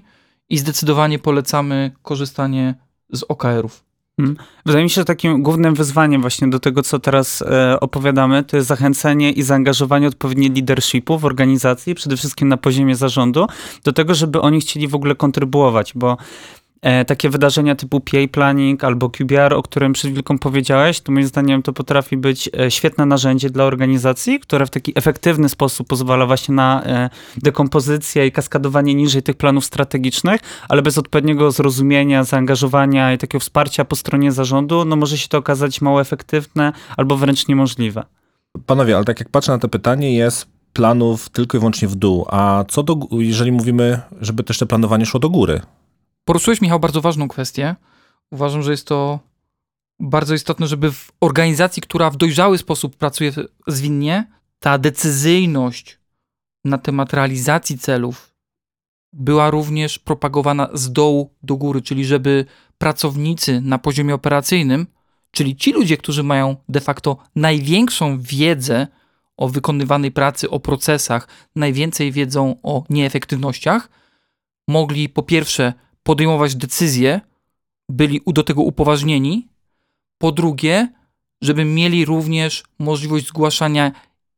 i 0.49 0.57
zdecydowanie 0.57 1.19
polecamy 1.19 1.91
korzystanie 2.01 2.75
z 3.09 3.23
OKR-ów. 3.23 3.83
Wydaje 4.65 4.83
mi 4.83 4.89
się, 4.89 5.01
że 5.01 5.05
takim 5.05 5.43
głównym 5.43 5.75
wyzwaniem 5.75 6.21
właśnie 6.21 6.47
do 6.49 6.59
tego, 6.59 6.83
co 6.83 6.99
teraz 6.99 7.41
e, 7.41 7.79
opowiadamy, 7.79 8.43
to 8.43 8.57
jest 8.57 8.67
zachęcenie 8.67 9.31
i 9.31 9.43
zaangażowanie 9.43 10.07
odpowiednio 10.07 10.49
leadershipu 10.53 11.19
w 11.19 11.25
organizacji, 11.25 11.95
przede 11.95 12.17
wszystkim 12.17 12.47
na 12.47 12.57
poziomie 12.57 12.95
zarządu, 12.95 13.47
do 13.83 13.93
tego, 13.93 14.15
żeby 14.15 14.41
oni 14.41 14.61
chcieli 14.61 14.87
w 14.87 14.95
ogóle 14.95 15.15
kontrybuować, 15.15 15.91
bo 15.95 16.17
takie 17.07 17.29
wydarzenia 17.29 17.75
typu 17.75 17.99
PA 17.99 18.17
Planning 18.31 18.83
albo 18.83 19.09
QBR, 19.09 19.53
o 19.53 19.63
którym 19.63 19.93
przed 19.93 20.11
chwilką 20.11 20.37
powiedziałeś, 20.37 21.01
to 21.01 21.11
moim 21.11 21.27
zdaniem 21.27 21.63
to 21.63 21.73
potrafi 21.73 22.17
być 22.17 22.49
e, 22.59 22.71
świetne 22.71 23.05
narzędzie 23.05 23.49
dla 23.49 23.63
organizacji, 23.63 24.39
które 24.39 24.65
w 24.65 24.69
taki 24.69 24.91
efektywny 24.95 25.49
sposób 25.49 25.87
pozwala 25.87 26.25
właśnie 26.25 26.55
na 26.55 26.83
e, 26.83 27.09
dekompozycję 27.37 28.27
i 28.27 28.31
kaskadowanie 28.31 28.95
niżej 28.95 29.23
tych 29.23 29.37
planów 29.37 29.65
strategicznych, 29.65 30.41
ale 30.69 30.81
bez 30.81 30.97
odpowiedniego 30.97 31.51
zrozumienia, 31.51 32.23
zaangażowania 32.23 33.13
i 33.13 33.17
takiego 33.17 33.39
wsparcia 33.39 33.85
po 33.85 33.95
stronie 33.95 34.31
zarządu, 34.31 34.85
no 34.85 34.95
może 34.95 35.17
się 35.17 35.27
to 35.27 35.37
okazać 35.37 35.81
mało 35.81 36.01
efektywne 36.01 36.73
albo 36.97 37.17
wręcz 37.17 37.47
niemożliwe. 37.47 38.03
Panowie, 38.65 38.95
ale 38.95 39.05
tak 39.05 39.19
jak 39.19 39.29
patrzę 39.29 39.51
na 39.51 39.57
to 39.57 39.69
pytanie, 39.69 40.15
jest 40.15 40.47
planów 40.73 41.29
tylko 41.29 41.57
i 41.57 41.59
wyłącznie 41.59 41.87
w 41.87 41.95
dół. 41.95 42.25
A 42.29 42.65
co 42.67 42.83
do, 42.83 42.97
jeżeli 43.11 43.51
mówimy, 43.51 43.99
żeby 44.21 44.43
też 44.43 44.57
to 44.57 44.65
planowanie 44.65 45.05
szło 45.05 45.19
do 45.19 45.29
góry? 45.29 45.61
Poruszyłeś, 46.25 46.61
Michał, 46.61 46.79
bardzo 46.79 47.01
ważną 47.01 47.27
kwestię. 47.27 47.75
Uważam, 48.31 48.63
że 48.63 48.71
jest 48.71 48.87
to 48.87 49.19
bardzo 49.99 50.33
istotne, 50.33 50.67
żeby 50.67 50.91
w 50.91 51.11
organizacji, 51.21 51.81
która 51.81 52.09
w 52.09 52.17
dojrzały 52.17 52.57
sposób 52.57 52.95
pracuje 52.95 53.31
zwinnie, 53.67 54.31
ta 54.59 54.77
decyzyjność 54.77 55.99
na 56.65 56.77
temat 56.77 57.13
realizacji 57.13 57.77
celów 57.77 58.31
była 59.13 59.49
również 59.49 59.99
propagowana 59.99 60.69
z 60.73 60.91
dołu 60.91 61.33
do 61.43 61.55
góry, 61.55 61.81
czyli 61.81 62.05
żeby 62.05 62.45
pracownicy 62.77 63.61
na 63.61 63.77
poziomie 63.77 64.13
operacyjnym, 64.15 64.87
czyli 65.31 65.55
ci 65.55 65.71
ludzie, 65.71 65.97
którzy 65.97 66.23
mają 66.23 66.55
de 66.69 66.79
facto 66.79 67.17
największą 67.35 68.19
wiedzę 68.19 68.87
o 69.37 69.49
wykonywanej 69.49 70.11
pracy, 70.11 70.49
o 70.49 70.59
procesach, 70.59 71.27
najwięcej 71.55 72.11
wiedzą 72.11 72.55
o 72.63 72.83
nieefektywnościach, 72.89 73.89
mogli 74.67 75.09
po 75.09 75.23
pierwsze 75.23 75.73
podejmować 76.03 76.55
decyzje, 76.55 77.21
byli 77.89 78.21
do 78.27 78.43
tego 78.43 78.61
upoważnieni. 78.61 79.47
Po 80.17 80.31
drugie, 80.31 80.87
żeby 81.41 81.65
mieli 81.65 82.05
również 82.05 82.63
możliwość 82.79 83.27
zgłaszania 83.27 83.91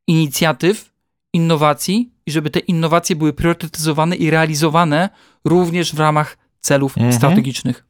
inicjatyw, 0.06 0.92
innowacji 1.32 2.10
i 2.26 2.32
żeby 2.32 2.50
te 2.50 2.58
innowacje 2.58 3.16
były 3.16 3.32
priorytetyzowane 3.32 4.16
i 4.16 4.30
realizowane 4.30 5.08
również 5.44 5.94
w 5.94 5.98
ramach 5.98 6.38
celów 6.60 6.96
Mhm. 6.98 7.12
strategicznych. 7.12 7.86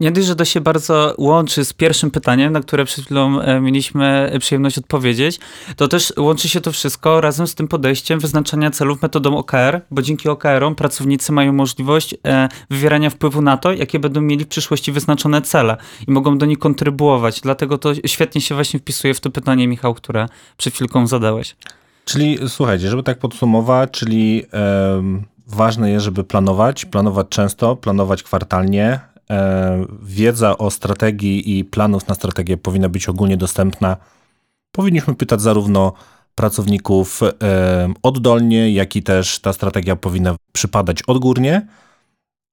Nie 0.00 0.10
dość, 0.12 0.26
że 0.26 0.36
to 0.36 0.44
się 0.44 0.60
bardzo 0.60 1.14
łączy 1.18 1.64
z 1.64 1.72
pierwszym 1.72 2.10
pytaniem, 2.10 2.52
na 2.52 2.60
które 2.60 2.84
przed 2.84 3.04
chwilą 3.04 3.40
e, 3.40 3.60
mieliśmy 3.60 4.32
przyjemność 4.40 4.78
odpowiedzieć, 4.78 5.40
to 5.76 5.88
też 5.88 6.12
łączy 6.16 6.48
się 6.48 6.60
to 6.60 6.72
wszystko 6.72 7.20
razem 7.20 7.46
z 7.46 7.54
tym 7.54 7.68
podejściem 7.68 8.20
wyznaczania 8.20 8.70
celów 8.70 9.02
metodą 9.02 9.36
OKR, 9.36 9.80
bo 9.90 10.02
dzięki 10.02 10.28
OKR-om 10.28 10.74
pracownicy 10.74 11.32
mają 11.32 11.52
możliwość 11.52 12.14
e, 12.24 12.48
wywierania 12.70 13.10
wpływu 13.10 13.42
na 13.42 13.56
to, 13.56 13.72
jakie 13.72 13.98
będą 13.98 14.20
mieli 14.20 14.44
w 14.44 14.48
przyszłości 14.48 14.92
wyznaczone 14.92 15.42
cele 15.42 15.76
i 16.08 16.10
mogą 16.10 16.38
do 16.38 16.46
nich 16.46 16.58
kontrybuować. 16.58 17.40
Dlatego 17.40 17.78
to 17.78 17.92
świetnie 18.06 18.40
się 18.40 18.54
właśnie 18.54 18.80
wpisuje 18.80 19.14
w 19.14 19.20
to 19.20 19.30
pytanie, 19.30 19.68
Michał, 19.68 19.94
które 19.94 20.28
przed 20.56 20.74
chwilką 20.74 21.06
zadałeś. 21.06 21.56
Czyli 22.04 22.38
słuchajcie, 22.48 22.88
żeby 22.88 23.02
tak 23.02 23.18
podsumować, 23.18 23.90
czyli 23.90 24.44
ważne 25.46 25.90
jest, 25.90 26.04
żeby 26.04 26.24
planować, 26.24 26.84
planować 26.84 27.26
często, 27.28 27.76
planować 27.76 28.22
kwartalnie. 28.22 29.00
E, 29.30 29.86
wiedza 30.02 30.58
o 30.58 30.70
strategii 30.70 31.58
i 31.58 31.64
planów 31.64 32.08
na 32.08 32.14
strategię 32.14 32.56
powinna 32.56 32.88
być 32.88 33.08
ogólnie 33.08 33.36
dostępna. 33.36 33.96
Powinniśmy 34.72 35.14
pytać 35.14 35.40
zarówno 35.40 35.92
pracowników 36.34 37.20
em, 37.22 37.94
oddolnie, 38.02 38.72
jak 38.72 38.96
i 38.96 39.02
też 39.02 39.38
ta 39.38 39.52
strategia 39.52 39.96
powinna 39.96 40.36
przypadać 40.52 41.02
odgórnie. 41.02 41.66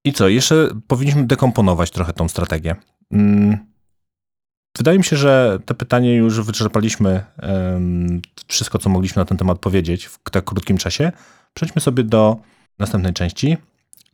I 0.05 0.13
co, 0.13 0.27
jeszcze 0.27 0.70
powinniśmy 0.88 1.27
dekomponować 1.27 1.91
trochę 1.91 2.13
tą 2.13 2.29
strategię. 2.29 2.75
Mm, 3.12 3.58
Wydaje 4.77 4.98
mi 4.98 5.03
się, 5.03 5.15
że 5.17 5.60
te 5.65 5.74
pytanie 5.74 6.15
już 6.15 6.41
wyczerpaliśmy 6.41 7.25
wszystko, 8.48 8.79
co 8.79 8.89
mogliśmy 8.89 9.20
na 9.20 9.25
ten 9.25 9.38
temat 9.38 9.60
powiedzieć 9.60 10.05
w 10.05 10.20
tak 10.32 10.46
krótkim 10.46 10.77
czasie. 10.77 11.12
Przejdźmy 11.53 11.82
sobie 11.82 12.03
do 12.03 12.38
następnej 12.79 13.13
części. 13.13 13.58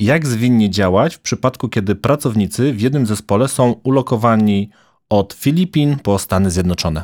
Jak 0.01 0.27
zwinnie 0.27 0.69
działać 0.69 1.15
w 1.15 1.19
przypadku, 1.19 1.69
kiedy 1.69 1.95
pracownicy 1.95 2.73
w 2.73 2.81
jednym 2.81 3.05
zespole 3.05 3.47
są 3.47 3.71
ulokowani 3.83 4.69
od 5.09 5.33
Filipin 5.33 5.99
po 5.99 6.19
Stany 6.19 6.51
Zjednoczone? 6.51 7.03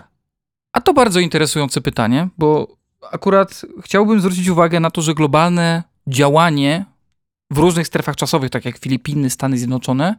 A 0.74 0.82
to 0.82 0.94
bardzo 0.94 1.20
interesujące 1.20 1.82
pytanie, 1.82 2.30
bo 2.38 2.78
akurat 3.12 3.62
chciałbym 3.82 4.20
zwrócić 4.20 4.48
uwagę 4.48 4.80
na 4.80 4.92
to, 4.92 5.02
że 5.02 5.14
globalne 5.14 5.84
działanie 6.08 6.86
w 7.52 7.58
różnych 7.58 7.88
strefach 7.88 8.16
czasowych, 8.16 8.50
tak 8.50 8.66
jak 8.66 8.78
Filipiny, 8.78 9.30
Stany 9.30 9.58
Zjednoczone, 9.58 10.16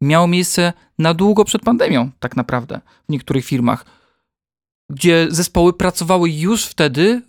miało 0.00 0.26
miejsce 0.26 0.72
na 0.98 1.14
długo 1.14 1.44
przed 1.44 1.62
pandemią, 1.62 2.10
tak 2.18 2.36
naprawdę, 2.36 2.80
w 3.08 3.12
niektórych 3.12 3.44
firmach, 3.44 3.84
gdzie 4.90 5.26
zespoły 5.30 5.72
pracowały 5.72 6.30
już 6.30 6.64
wtedy 6.64 7.22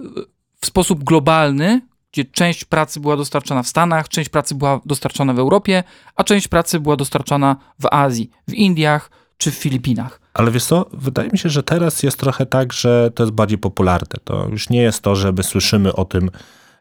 w 0.61 0.65
sposób 0.65 1.03
globalny, 1.03 1.81
gdzie 2.17 2.25
część 2.25 2.65
pracy 2.65 2.99
była 2.99 3.17
dostarczana 3.17 3.63
w 3.63 3.67
Stanach, 3.67 4.09
część 4.09 4.29
pracy 4.29 4.55
była 4.55 4.81
dostarczana 4.85 5.33
w 5.33 5.39
Europie, 5.39 5.83
a 6.15 6.23
część 6.23 6.47
pracy 6.47 6.79
była 6.79 6.95
dostarczana 6.95 7.55
w 7.79 7.85
Azji, 7.91 8.29
w 8.47 8.53
Indiach 8.53 9.11
czy 9.37 9.51
w 9.51 9.55
Filipinach. 9.55 10.21
Ale 10.33 10.51
wiesz 10.51 10.65
co, 10.65 10.85
wydaje 10.93 11.29
mi 11.29 11.37
się, 11.37 11.49
że 11.49 11.63
teraz 11.63 12.03
jest 12.03 12.19
trochę 12.19 12.45
tak, 12.45 12.73
że 12.73 13.11
to 13.15 13.23
jest 13.23 13.33
bardziej 13.33 13.57
popularne. 13.57 14.17
To 14.23 14.47
już 14.51 14.69
nie 14.69 14.81
jest 14.81 15.01
to, 15.01 15.15
że 15.15 15.31
my 15.31 15.43
słyszymy 15.43 15.93
o 15.95 16.05
tym, 16.05 16.29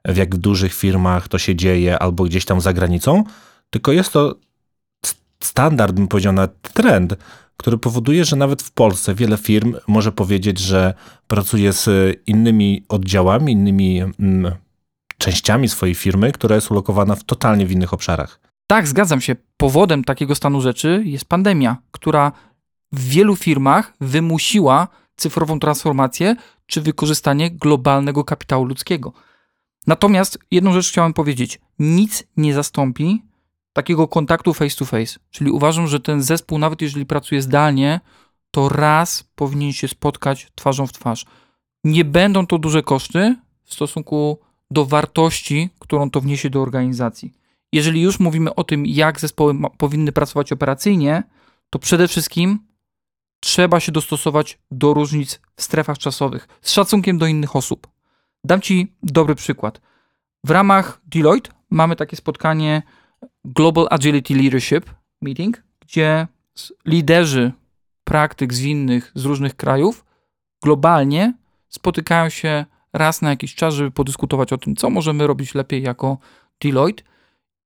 w 0.05 0.17
jak 0.17 0.35
w 0.35 0.39
dużych 0.39 0.75
firmach 0.75 1.29
to 1.29 1.39
się 1.39 1.57
dzieje, 1.57 1.99
albo 1.99 2.25
gdzieś 2.25 2.45
tam 2.45 2.61
za 2.61 2.73
granicą, 2.73 3.25
tylko 3.71 3.93
jest 3.93 4.13
to 4.13 4.35
standard, 5.41 5.95
bym 5.95 6.09
powiedział, 6.09 6.33
nawet 6.33 6.73
trend, 6.73 7.17
który 7.57 7.79
powoduje, 7.79 8.25
że 8.25 8.37
nawet 8.37 8.63
w 8.63 8.71
Polsce 8.71 9.15
wiele 9.15 9.37
firm 9.37 9.75
może 9.89 10.13
powiedzieć, 10.13 10.59
że 10.59 10.95
pracuje 11.29 11.73
z 11.73 11.89
innymi 12.27 12.85
oddziałami, 12.89 13.53
innymi 13.53 14.01
mm, 14.01 14.66
częściami 15.19 15.69
swojej 15.69 15.95
firmy, 15.95 16.33
która 16.33 16.55
jest 16.55 16.71
ulokowana 16.71 17.15
w 17.15 17.25
totalnie 17.25 17.67
w 17.67 17.73
innych 17.73 17.95
obszarach. 17.95 18.41
Tak, 18.67 18.89
zgadzam 18.89 19.21
się. 19.21 19.37
powodem 19.57 20.05
takiego 20.05 20.35
stanu 20.35 20.61
rzeczy 20.61 21.03
jest 21.07 21.25
pandemia, 21.25 21.77
która 21.91 22.33
w 22.93 23.09
wielu 23.09 23.37
firmach 23.37 23.93
wymusiła 24.01 24.89
cyfrową 25.17 25.61
transformację 25.61 26.37
czy 26.67 26.81
wykorzystanie 26.81 27.51
globalnego 27.51 28.25
kapitału 28.25 28.65
ludzkiego. 28.65 29.13
Natomiast 29.87 30.39
jedną 30.51 30.73
rzecz 30.73 30.89
chciałem 30.89 31.13
powiedzieć: 31.13 31.61
nic 31.79 32.25
nie 32.37 32.55
zastąpi 32.55 33.23
takiego 33.73 34.09
kontaktu 34.09 34.55
face 34.55 34.77
to 34.77 34.85
face. 34.85 35.19
Czyli 35.31 35.51
uważam, 35.51 35.87
że 35.87 36.01
ten 36.01 36.23
zespół, 36.23 36.59
nawet 36.59 36.83
jeżeli 36.83 37.07
pracuje 37.07 37.43
zdalnie, 37.43 38.01
to 38.51 38.69
raz 38.69 39.25
powinien 39.35 39.73
się 39.73 39.89
spotkać 39.89 40.49
twarzą 40.55 40.87
w 40.87 40.93
twarz. 40.93 41.27
Nie 41.85 42.05
będą 42.05 42.47
to 42.47 42.59
duże 42.59 42.83
koszty 42.83 43.37
w 43.65 43.75
stosunku 43.75 44.39
do 44.71 44.87
wartości, 44.87 45.71
którą 45.79 46.11
to 46.11 46.21
wniesie 46.21 46.51
do 46.51 46.63
organizacji. 46.63 47.33
Jeżeli 47.73 48.01
już 48.01 48.21
mówimy 48.21 48.55
o 48.55 48.65
tym, 48.65 48.87
jak 48.87 49.21
zespoły 49.21 49.55
powinny 49.79 50.13
pracować 50.13 50.53
operacyjnie, 50.53 51.23
to 51.71 51.79
przede 51.79 52.09
wszystkim 52.09 52.59
trzeba 53.41 53.81
się 53.81 53.93
dostosować 53.93 54.59
do 54.71 54.95
różnic 54.95 55.41
w 55.57 55.63
strefach 55.63 55.99
czasowych 55.99 56.49
z 56.63 56.73
szacunkiem 56.73 57.19
do 57.19 57.27
innych 57.27 57.57
osób. 57.57 57.89
Dam 58.45 58.61
Ci 58.61 58.93
dobry 59.03 59.35
przykład. 59.35 59.81
W 60.45 60.51
ramach 60.51 61.01
Deloitte 61.07 61.51
mamy 61.71 61.97
takie 61.97 62.17
spotkanie 62.17 62.83
Global 63.45 63.87
Agility 63.91 64.35
Leadership 64.35 64.91
Meeting, 65.23 65.63
gdzie 65.81 66.27
liderzy 66.85 67.53
praktyk 68.05 68.55
zwinnych 68.55 69.13
z 69.15 69.25
różnych 69.25 69.57
krajów 69.57 70.05
globalnie 70.63 71.35
spotykają 71.69 72.29
się 72.29 72.65
raz 72.97 73.23
na 73.23 73.31
jakiś 73.31 73.55
czas, 73.55 73.75
żeby 73.75 73.91
podyskutować 73.91 74.53
o 74.53 74.59
tym, 74.59 74.77
co 74.77 74.91
możemy 74.91 75.27
robić 75.27 75.55
lepiej 75.55 75.83
jako 75.83 76.19
Deloitte. 76.63 77.03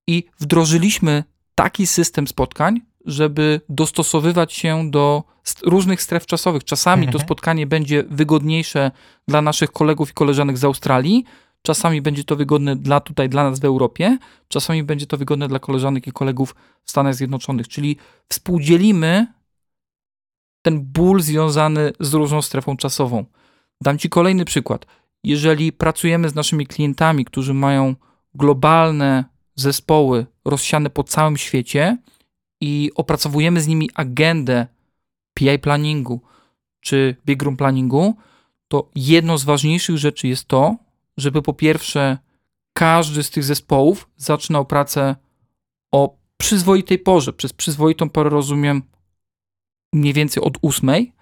I 0.07 0.25
wdrożyliśmy 0.41 1.25
taki 1.55 1.87
system 1.87 2.29
spotkań, 2.29 2.81
żeby 3.07 3.61
dostosowywać 3.69 4.53
się 4.53 4.91
do 4.91 5.25
różnych 5.63 6.03
stref 6.03 6.27
czasowych. 6.27 6.65
Czasami 6.65 7.03
to 7.03 7.09
Mhm. 7.09 7.25
spotkanie 7.25 7.67
będzie 7.67 8.05
wygodniejsze 8.11 8.91
dla 9.29 9.43
naszych 9.43 9.73
kolegów 9.73 10.11
i 10.11 10.15
koleżanek 10.15 10.59
z 10.59 10.65
Australii, 10.65 11.25
czasami 11.63 12.03
będzie 12.03 12.25
to 12.25 12.37
wygodne 12.37 12.77
dla 12.77 13.01
tutaj, 13.01 13.29
dla 13.29 13.51
nas 13.51 13.61
w 13.61 13.65
Europie, 13.65 14.19
czasami 14.49 14.83
będzie 14.85 15.07
to 15.07 15.17
wygodne 15.17 15.49
dla 15.49 15.59
koleżanek 15.59 16.07
i 16.07 16.13
kolegów 16.13 16.55
w 16.85 16.91
Stanach 16.91 17.15
Zjednoczonych. 17.15 17.69
Czyli 17.69 17.97
współdzielimy 18.29 19.27
ten 20.63 20.81
ból 20.81 21.23
związany 21.23 21.93
z 22.01 22.15
różną 22.15 22.43
strefą 22.43 22.77
czasową. 22.77 23.25
Dam 23.81 23.99
Ci 23.99 24.09
kolejny 24.09 24.45
przykład. 24.45 24.87
Jeżeli 25.25 25.73
pracujemy 25.73 26.29
z 26.29 26.35
naszymi 26.35 26.67
klientami, 26.67 27.25
którzy 27.25 27.55
mają 27.55 27.95
globalne 28.35 29.25
zespoły 29.55 30.27
rozsiane 30.45 30.91
po 30.91 31.05
całym 31.05 31.37
świecie 31.37 31.99
i 32.61 32.91
opracowujemy 32.95 33.61
z 33.61 33.67
nimi 33.67 33.91
agendę 33.95 34.67
PI 35.35 35.59
planningu 35.59 36.21
czy 36.81 37.17
big 37.27 37.43
room 37.43 37.57
planningu, 37.57 38.17
to 38.69 38.91
jedną 38.95 39.39
z 39.39 39.45
ważniejszych 39.45 39.99
rzeczy 39.99 40.29
jest 40.29 40.45
to, 40.45 40.77
żeby 41.17 41.43
po 41.43 41.53
pierwsze 41.55 42.19
każdy 42.73 43.23
z 43.23 43.31
tych 43.31 43.45
zespołów 43.45 44.09
zaczynał 44.17 44.67
pracę 44.67 45.17
o 45.93 46.17
przyzwoitej 46.37 46.99
porze. 46.99 47.33
Przez 47.33 47.53
przyzwoitą 47.53 48.11
porę 48.11 48.31
rozumiem 48.31 48.83
mniej 49.93 50.13
więcej 50.13 50.43
od 50.43 50.59
ósmej 50.61 51.13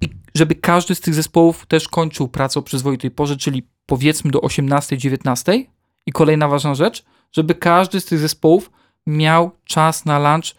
i 0.00 0.08
żeby 0.34 0.54
każdy 0.54 0.94
z 0.94 1.00
tych 1.00 1.14
zespołów 1.14 1.66
też 1.66 1.88
kończył 1.88 2.28
pracę 2.28 2.60
o 2.60 2.62
przyzwoitej 2.62 3.10
porze, 3.10 3.36
czyli 3.36 3.68
powiedzmy 3.86 4.30
do 4.30 4.38
18-19. 4.38 5.64
I 6.06 6.12
kolejna 6.12 6.48
ważna 6.48 6.74
rzecz, 6.74 7.04
żeby 7.32 7.54
każdy 7.54 8.00
z 8.00 8.04
tych 8.04 8.18
zespołów 8.18 8.70
miał 9.06 9.50
czas 9.64 10.04
na 10.04 10.18
lunch 10.18 10.54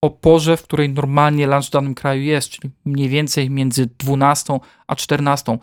o 0.00 0.10
porze, 0.10 0.56
w 0.56 0.62
której 0.62 0.88
normalnie 0.88 1.46
lunch 1.46 1.66
w 1.66 1.70
danym 1.70 1.94
kraju 1.94 2.22
jest, 2.22 2.48
czyli 2.48 2.70
mniej 2.84 3.08
więcej 3.08 3.50
między 3.50 3.86
12 3.98 4.60
a 4.86 4.96
14. 4.96 5.58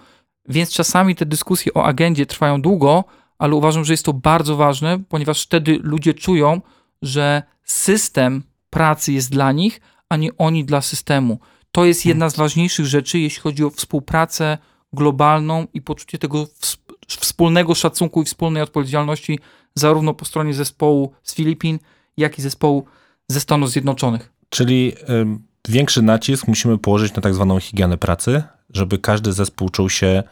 Więc 0.49 0.71
czasami 0.71 1.15
te 1.15 1.25
dyskusje 1.25 1.73
o 1.73 1.85
agendzie 1.85 2.25
trwają 2.25 2.61
długo, 2.61 3.03
ale 3.37 3.55
uważam, 3.55 3.85
że 3.85 3.93
jest 3.93 4.05
to 4.05 4.13
bardzo 4.13 4.55
ważne, 4.55 4.99
ponieważ 5.09 5.43
wtedy 5.43 5.79
ludzie 5.83 6.13
czują, 6.13 6.61
że 7.01 7.43
system 7.63 8.43
pracy 8.69 9.13
jest 9.13 9.31
dla 9.31 9.51
nich, 9.51 9.81
a 10.09 10.17
nie 10.17 10.37
oni 10.37 10.65
dla 10.65 10.81
systemu. 10.81 11.39
To 11.77 11.85
jest 11.85 12.05
jedna 12.05 12.29
z 12.29 12.35
ważniejszych 12.35 12.85
rzeczy, 12.85 13.19
jeśli 13.19 13.41
chodzi 13.41 13.63
o 13.63 13.69
współpracę 13.69 14.57
globalną 14.93 15.67
i 15.73 15.81
poczucie 15.81 16.17
tego 16.17 16.43
ws- 16.43 16.77
wspólnego 17.07 17.75
szacunku 17.75 18.21
i 18.21 18.25
wspólnej 18.25 18.63
odpowiedzialności, 18.63 19.39
zarówno 19.75 20.13
po 20.13 20.25
stronie 20.25 20.53
zespołu 20.53 21.13
z 21.23 21.35
Filipin, 21.35 21.79
jak 22.17 22.39
i 22.39 22.41
zespołu 22.41 22.85
ze 23.27 23.39
Stanów 23.39 23.71
Zjednoczonych. 23.71 24.33
Czyli 24.49 24.93
ym, 25.09 25.43
większy 25.69 26.01
nacisk 26.01 26.47
musimy 26.47 26.77
położyć 26.77 27.13
na 27.13 27.21
tak 27.21 27.33
zwaną 27.33 27.59
higienę 27.59 27.97
pracy, 27.97 28.43
żeby 28.73 28.97
każdy 28.99 29.33
zespół 29.33 29.69
czuł 29.69 29.89
się 29.89 30.23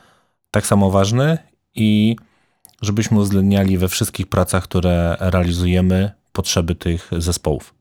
tak 0.52 0.68
samo 0.68 0.92
ważny 0.92 1.38
i 1.76 2.16
żebyśmy 2.82 3.20
uwzględniali 3.20 3.78
we 3.78 3.88
wszystkich 3.88 4.28
pracach, 4.28 4.64
które 4.64 5.18
realizujemy, 5.20 6.12
potrzeby 6.34 6.76
tych 6.76 7.10
zespołów. 7.18 7.75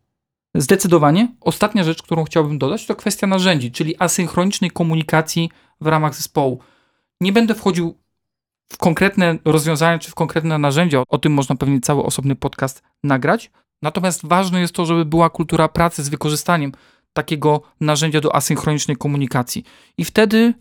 Zdecydowanie. 0.54 1.28
Ostatnia 1.40 1.84
rzecz, 1.84 2.02
którą 2.02 2.24
chciałbym 2.24 2.58
dodać, 2.58 2.86
to 2.86 2.96
kwestia 2.96 3.26
narzędzi, 3.26 3.72
czyli 3.72 3.94
asynchronicznej 3.98 4.70
komunikacji 4.70 5.50
w 5.80 5.86
ramach 5.86 6.14
zespołu. 6.14 6.60
Nie 7.20 7.32
będę 7.32 7.54
wchodził 7.54 7.98
w 8.72 8.76
konkretne 8.78 9.38
rozwiązania 9.44 9.98
czy 9.98 10.10
w 10.10 10.14
konkretne 10.14 10.58
narzędzia, 10.58 11.02
o 11.08 11.18
tym 11.18 11.32
można 11.32 11.56
pewnie 11.56 11.80
cały 11.80 12.02
osobny 12.02 12.36
podcast 12.36 12.82
nagrać. 13.02 13.50
Natomiast 13.82 14.26
ważne 14.26 14.60
jest 14.60 14.74
to, 14.74 14.86
żeby 14.86 15.04
była 15.04 15.30
kultura 15.30 15.68
pracy 15.68 16.02
z 16.02 16.08
wykorzystaniem 16.08 16.72
takiego 17.12 17.62
narzędzia 17.80 18.20
do 18.20 18.34
asynchronicznej 18.34 18.96
komunikacji. 18.96 19.64
I 19.98 20.04
wtedy 20.04 20.54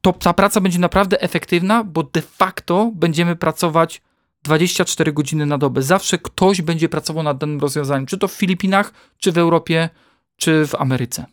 to 0.00 0.12
ta 0.12 0.32
praca 0.32 0.60
będzie 0.60 0.78
naprawdę 0.78 1.20
efektywna, 1.20 1.84
bo 1.84 2.02
de 2.02 2.22
facto 2.22 2.92
będziemy 2.94 3.36
pracować 3.36 4.02
24 4.46 5.12
godziny 5.12 5.46
na 5.46 5.58
dobę. 5.58 5.82
Zawsze 5.82 6.18
ktoś 6.18 6.62
będzie 6.62 6.88
pracował 6.88 7.22
nad 7.22 7.38
danym 7.38 7.60
rozwiązaniem, 7.60 8.06
czy 8.06 8.18
to 8.18 8.28
w 8.28 8.32
Filipinach, 8.32 8.92
czy 9.18 9.32
w 9.32 9.38
Europie, 9.38 9.88
czy 10.36 10.66
w 10.66 10.74
Ameryce. 10.74 11.26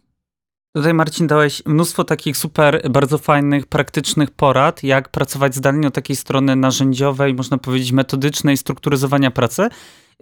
Tutaj 0.75 0.93
Marcin 0.93 1.27
dałeś 1.27 1.65
mnóstwo 1.65 2.03
takich 2.03 2.37
super, 2.37 2.89
bardzo 2.89 3.17
fajnych, 3.17 3.65
praktycznych 3.65 4.31
porad, 4.31 4.83
jak 4.83 5.09
pracować 5.09 5.55
zdalnie 5.55 5.87
od 5.87 5.93
takiej 5.93 6.15
strony 6.15 6.55
narzędziowej, 6.55 7.33
można 7.33 7.57
powiedzieć 7.57 7.91
metodycznej, 7.91 8.57
strukturyzowania 8.57 9.31
pracy. 9.31 9.69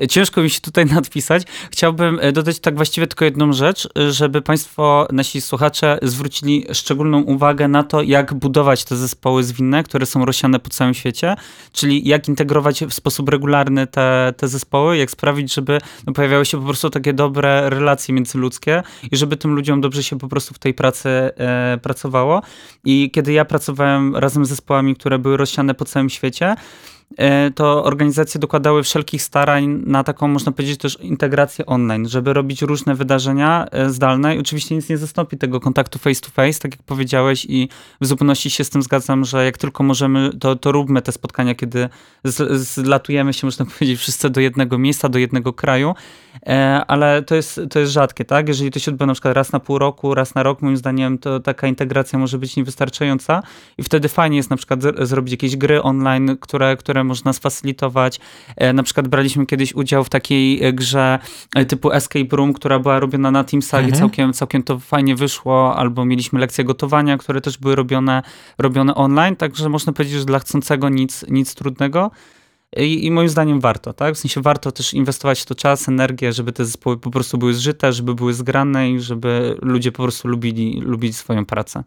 Ciężko 0.09 0.41
mi 0.41 0.49
się 0.49 0.61
tutaj 0.61 0.85
nadpisać. 0.95 1.43
Chciałbym 1.71 2.19
e, 2.21 2.31
dodać 2.31 2.59
tak 2.59 2.75
właściwie 2.75 3.07
tylko 3.07 3.25
jedną 3.25 3.53
rzecz, 3.53 3.89
żeby 4.09 4.41
Państwo, 4.41 5.07
nasi 5.11 5.41
słuchacze, 5.41 5.99
zwrócili 6.01 6.65
szczególną 6.73 7.21
uwagę 7.21 7.67
na 7.67 7.83
to, 7.83 8.01
jak 8.01 8.33
budować 8.33 8.83
te 8.83 8.95
zespoły 8.95 9.43
zwinne, 9.43 9.83
które 9.83 10.05
są 10.05 10.25
rozsiane 10.25 10.59
po 10.59 10.69
całym 10.69 10.93
świecie, 10.93 11.35
czyli 11.71 12.07
jak 12.07 12.27
integrować 12.27 12.83
w 12.83 12.93
sposób 12.93 13.29
regularny 13.29 13.87
te, 13.87 14.33
te 14.37 14.47
zespoły, 14.47 14.97
jak 14.97 15.11
sprawić, 15.11 15.53
żeby 15.53 15.79
no, 16.07 16.13
pojawiały 16.13 16.45
się 16.45 16.57
po 16.57 16.65
prostu 16.65 16.89
takie 16.89 17.13
dobre 17.13 17.69
relacje 17.69 18.13
międzyludzkie 18.13 18.83
i 19.11 19.17
żeby 19.17 19.37
tym 19.37 19.55
ludziom 19.55 19.81
dobrze 19.81 20.03
się 20.03 20.17
po 20.17 20.27
prostu 20.27 20.53
w 20.53 20.59
tej 20.59 20.73
pracy 20.73 21.09
e, 21.09 21.79
pracowało. 21.81 22.41
I 22.85 23.11
kiedy 23.11 23.33
ja 23.33 23.45
pracowałem 23.45 24.15
razem 24.15 24.45
z 24.45 24.49
zespołami, 24.49 24.95
które 24.95 25.19
były 25.19 25.37
rozsiane 25.37 25.73
po 25.73 25.85
całym 25.85 26.09
świecie, 26.09 26.45
e, 26.45 26.55
to 27.55 27.83
organizacje 27.83 28.39
dokładały 28.39 28.83
wszelkich 28.83 29.21
starań 29.21 29.83
na 29.85 30.03
taką, 30.03 30.27
można 30.27 30.51
powiedzieć, 30.51 30.79
też 30.79 30.97
integrację 31.01 31.65
online, 31.65 32.09
żeby 32.09 32.33
robić 32.33 32.61
różne 32.61 32.95
wydarzenia 32.95 33.65
e, 33.71 33.89
zdalne. 33.89 34.35
I 34.35 34.39
oczywiście 34.39 34.75
nic 34.75 34.89
nie 34.89 34.97
zastąpi 34.97 35.37
tego 35.37 35.59
kontaktu 35.59 35.99
face 35.99 36.21
to 36.21 36.29
face, 36.29 36.59
tak 36.59 36.71
jak 36.71 36.83
powiedziałeś, 36.83 37.45
i 37.49 37.69
w 38.01 38.05
zupełności 38.05 38.49
się 38.49 38.63
z 38.63 38.69
tym 38.69 38.81
zgadzam, 38.81 39.25
że 39.25 39.45
jak 39.45 39.57
tylko 39.57 39.83
możemy, 39.83 40.29
to, 40.39 40.55
to 40.55 40.71
róbmy 40.71 41.01
te 41.01 41.11
spotkania, 41.11 41.55
kiedy 41.55 41.89
zlatujemy 42.53 43.33
się, 43.33 43.47
można 43.47 43.65
powiedzieć, 43.79 43.99
wszyscy 43.99 44.29
do 44.29 44.41
jednego 44.41 44.77
miejsca, 44.77 45.09
do 45.09 45.19
jednego 45.19 45.53
kraju, 45.53 45.93
e, 46.47 46.81
ale 46.87 47.23
to 47.23 47.35
jest, 47.35 47.61
to 47.69 47.79
jest 47.79 47.91
rzadkie, 47.91 48.25
tak? 48.25 48.47
Jeżeli 48.47 48.71
to 48.71 48.79
się 48.79 48.91
odbywa 48.91 49.05
na 49.05 49.13
przykład 49.13 49.35
raz 49.35 49.51
na 49.51 49.59
pół 49.59 49.79
roku, 49.79 50.15
raz 50.15 50.35
na 50.35 50.43
rok, 50.43 50.61
moim 50.61 50.77
zdaniem, 50.77 51.17
to 51.17 51.39
taka 51.39 51.67
integracja 51.67 52.19
może 52.19 52.37
być 52.37 52.55
niewystarczająca 52.55 53.43
i 53.77 53.83
wtedy 53.83 54.09
fajnie 54.09 54.37
jest 54.37 54.49
na 54.49 54.57
przykład 54.57 54.79
zrobić 55.01 55.31
jakieś 55.31 55.57
gry 55.57 55.81
online, 55.81 56.37
które, 56.39 56.77
które 56.77 57.00
można 57.03 57.33
sfacylitować. 57.33 58.19
E, 58.57 58.73
Na 58.73 58.83
przykład 58.83 59.07
braliśmy 59.07 59.45
kiedyś 59.45 59.75
udział 59.75 60.03
w 60.03 60.09
takiej 60.09 60.63
e, 60.63 60.73
grze 60.73 61.19
e, 61.55 61.65
typu 61.65 61.91
Escape 61.91 62.35
Room, 62.35 62.53
która 62.53 62.79
była 62.79 62.99
robiona 62.99 63.31
na 63.31 63.43
Teamsach 63.43 63.81
i 63.81 63.85
Mhm. 63.85 63.99
całkiem, 63.99 64.33
całkiem 64.33 64.63
to 64.63 64.79
fajnie 64.79 65.15
wyszło, 65.15 65.75
albo 65.75 66.05
mieliśmy 66.05 66.39
lekcje 66.39 66.63
gotowania, 66.63 67.17
które 67.17 67.41
też 67.41 67.57
były 67.57 67.75
robione, 67.75 68.23
robione 68.57 68.95
online, 68.95 69.35
także 69.35 69.69
można 69.69 69.93
powiedzieć, 69.93 70.19
że 70.19 70.25
dla 70.25 70.39
chcącego 70.39 70.89
nic, 70.89 71.25
nic 71.29 71.55
trudnego. 71.55 72.11
I, 72.77 73.05
I 73.05 73.11
moim 73.11 73.29
zdaniem 73.29 73.59
warto, 73.59 73.93
tak? 73.93 74.15
W 74.15 74.17
sensie 74.17 74.41
warto 74.41 74.71
też 74.71 74.93
inwestować 74.93 75.41
w 75.41 75.45
to 75.45 75.55
czas, 75.55 75.89
energię, 75.89 76.33
żeby 76.33 76.51
te 76.51 76.65
zespoły 76.65 76.97
po 76.97 77.11
prostu 77.11 77.37
były 77.37 77.53
zżyte, 77.53 77.93
żeby 77.93 78.15
były 78.15 78.33
zgrane 78.33 78.91
i 78.91 78.99
żeby 78.99 79.57
ludzie 79.61 79.91
po 79.91 80.03
prostu 80.03 80.27
lubili, 80.27 80.81
lubili 80.81 81.13
swoją 81.13 81.45
pracę. 81.45 81.83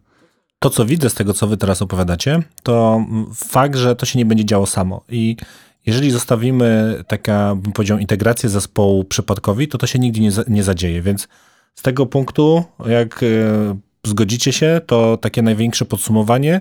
To, 0.64 0.70
co 0.70 0.84
widzę 0.84 1.10
z 1.10 1.14
tego, 1.14 1.34
co 1.34 1.46
wy 1.46 1.56
teraz 1.56 1.82
opowiadacie, 1.82 2.42
to 2.62 3.04
fakt, 3.34 3.76
że 3.76 3.96
to 3.96 4.06
się 4.06 4.18
nie 4.18 4.26
będzie 4.26 4.44
działo 4.44 4.66
samo. 4.66 5.04
I 5.08 5.36
Jeżeli 5.86 6.10
zostawimy 6.10 6.98
taka, 7.08 7.54
bym 7.54 7.72
powiedział, 7.72 7.98
integrację 7.98 8.48
zespołu 8.48 9.04
przypadkowi, 9.04 9.68
to 9.68 9.78
to 9.78 9.86
się 9.86 9.98
nigdy 9.98 10.20
nie, 10.20 10.30
nie 10.48 10.62
zadzieje, 10.62 11.02
więc 11.02 11.28
z 11.74 11.82
tego 11.82 12.06
punktu, 12.06 12.64
jak 12.86 13.22
e, 13.22 13.26
zgodzicie 14.04 14.52
się, 14.52 14.80
to 14.86 15.16
takie 15.16 15.42
największe 15.42 15.84
podsumowanie 15.84 16.60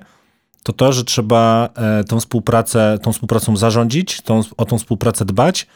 to 0.64 0.74
to, 0.74 0.94
że 0.94 1.04
trzeba 1.04 1.70
e, 1.76 2.04
tą 2.04 2.20
współpracę, 2.20 2.98
tą 3.02 3.14
współpracą 3.14 3.58
zarządzić, 3.58 4.22
tą, 4.22 4.42
o 4.58 4.66
tą 4.66 4.78
współpracę 4.78 5.26
dbać, 5.26 5.68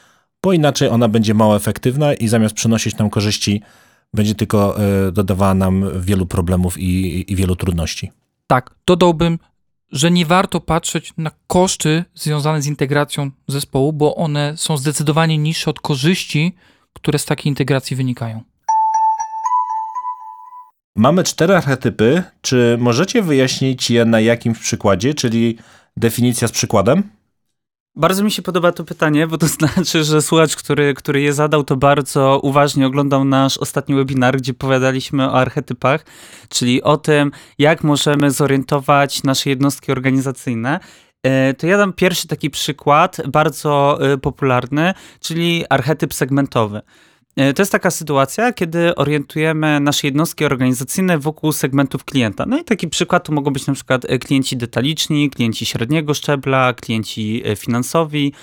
bo 0.44 0.54
inaczej 0.54 0.90
ona 0.90 1.08
będzie 1.08 1.34
mało 1.34 1.56
efektywna 1.56 2.14
i 2.14 2.28
zamiast 2.28 2.56
przynosić 2.56 2.98
nam 2.98 3.10
korzyści, 3.10 3.62
będzie 4.14 4.36
tylko 4.36 4.80
e, 4.80 5.12
dodawała 5.12 5.54
nam 5.54 6.02
wielu 6.02 6.26
problemów 6.26 6.78
i, 6.78 7.26
i 7.32 7.36
wielu 7.36 7.56
trudności. 7.56 8.12
Tak, 8.48 8.76
dodałbym, 8.86 9.40
że 9.92 10.12
nie 10.12 10.26
warto 10.26 10.60
patrzeć 10.60 11.14
na 11.18 11.32
koszty 11.48 12.04
związane 12.16 12.62
z 12.62 12.68
integracją 12.68 13.32
zespołu, 13.48 13.94
bo 13.94 14.16
one 14.16 14.54
są 14.58 14.78
zdecydowanie 14.78 15.38
niższe 15.38 15.70
od 15.70 15.80
korzyści, 15.80 16.56
które 16.94 17.20
z 17.20 17.26
takiej 17.26 17.52
integracji 17.52 17.96
wynikają. 17.96 18.44
Mamy 20.96 21.24
cztery 21.24 21.56
archetypy. 21.56 22.24
Czy 22.42 22.78
możecie 22.80 23.22
wyjaśnić 23.22 23.92
je 23.92 24.06
na 24.06 24.20
jakimś 24.20 24.60
przykładzie, 24.60 25.14
czyli 25.14 25.58
definicja 25.98 26.48
z 26.48 26.52
przykładem? 26.52 27.04
Bardzo 27.98 28.24
mi 28.24 28.32
się 28.32 28.42
podoba 28.42 28.72
to 28.72 28.84
pytanie, 28.84 29.28
bo 29.28 29.38
to 29.38 29.48
znaczy, 29.58 30.04
że 30.04 30.22
słuchacz, 30.22 30.56
który, 30.56 30.94
który 30.94 31.22
je 31.22 31.34
zadał, 31.34 31.64
to 31.64 31.76
bardzo 31.76 32.40
uważnie 32.44 32.88
oglądał 32.88 33.26
nasz 33.26 33.58
ostatni 33.58 33.96
webinar, 33.96 34.38
gdzie 34.38 34.54
powiadaliśmy 34.54 35.26
o 35.26 35.34
archetypach, 35.34 36.06
czyli 36.50 36.84
o 36.84 36.98
tym, 36.98 37.32
jak 37.58 37.84
możemy 37.84 38.32
zorientować 38.32 39.24
nasze 39.24 39.50
jednostki 39.50 39.92
organizacyjne. 39.92 40.80
E, 41.24 41.54
To 41.54 41.68
ja 41.68 41.78
dam 41.78 41.94
pierwszy 41.94 42.28
taki 42.28 42.50
przykład, 42.50 43.18
bardzo 43.28 44.00
e, 44.02 44.18
popularny, 44.18 44.94
czyli 45.20 45.66
archetyp 45.70 46.14
segmentowy. 46.14 46.82
E, 47.38 47.54
To 47.54 47.62
jest 47.62 47.72
taka 47.72 47.92
sytuacja, 47.92 48.54
kiedy 48.54 48.96
orientujemy 48.96 49.80
nasze 49.80 50.08
jednostki 50.08 50.46
organizacyjne 50.46 51.18
wokół 51.18 51.52
segmentów 51.52 52.06
klienta. 52.06 52.46
No 52.46 52.58
i 52.58 52.64
taki 52.64 52.88
przykład 52.88 53.26
to 53.26 53.34
mogą 53.34 53.52
być 53.52 53.68
na 53.68 53.74
przykład 53.74 54.06
e, 54.06 54.20
klienci 54.20 54.58
detaliczni, 54.58 55.30
klienci 55.30 55.66
średniego 55.66 56.14
szczebla, 56.14 56.74
klienci 56.74 57.42
e, 57.46 57.56
finansowi, 57.56 58.34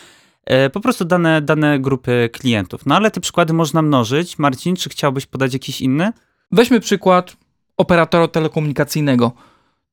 po 0.73 0.81
prostu 0.81 1.05
dane, 1.05 1.43
dane 1.43 1.79
grupy 1.79 2.31
klientów. 2.33 2.87
No 2.87 2.97
ale 2.97 3.11
te 3.11 3.21
przykłady 3.21 3.53
można 3.53 3.83
mnożyć. 3.83 4.39
Marcin, 4.39 4.77
czy 4.77 4.91
chciałbyś 4.91 5.27
podać 5.27 5.53
jakiś 5.53 5.81
inny? 5.81 6.13
Weźmy 6.53 6.81
przykład 6.81 7.37
operatora 7.77 8.29
telekomunikacyjnego. 8.29 9.33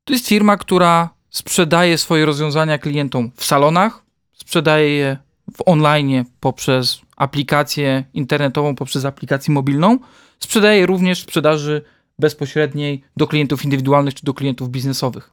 To 0.03 0.13
jest 0.13 0.27
firma, 0.27 0.57
która 0.57 1.09
sprzedaje 1.29 1.97
swoje 1.97 2.25
rozwiązania 2.25 2.77
klientom 2.77 3.31
w 3.35 3.45
salonach, 3.45 4.03
sprzedaje 4.33 4.89
je 4.89 5.17
w 5.57 5.63
online 5.65 6.25
poprzez 6.39 7.01
aplikację 7.21 8.03
internetową, 8.13 8.75
poprzez 8.75 9.05
aplikację 9.05 9.53
mobilną, 9.53 9.99
sprzedaje 10.39 10.79
je 10.79 10.85
również 10.85 11.19
w 11.19 11.23
sprzedaży 11.23 11.81
bezpośredniej 12.19 13.03
do 13.17 13.27
klientów 13.27 13.63
indywidualnych 13.65 14.13
czy 14.13 14.25
do 14.25 14.33
klientów 14.33 14.69
biznesowych. 14.69 15.31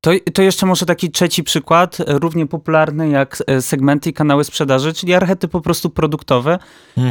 To, 0.00 0.10
to 0.34 0.42
jeszcze 0.42 0.66
może 0.66 0.86
taki 0.86 1.10
trzeci 1.10 1.44
przykład, 1.44 2.00
e, 2.00 2.04
równie 2.18 2.46
popularny 2.46 3.08
jak 3.08 3.42
e, 3.46 3.62
segmenty 3.62 4.10
i 4.10 4.12
kanały 4.12 4.44
sprzedaży, 4.44 4.92
czyli 4.92 5.14
archetyp 5.14 5.50
po 5.50 5.60
prostu 5.60 5.90
produktowy. 5.90 6.58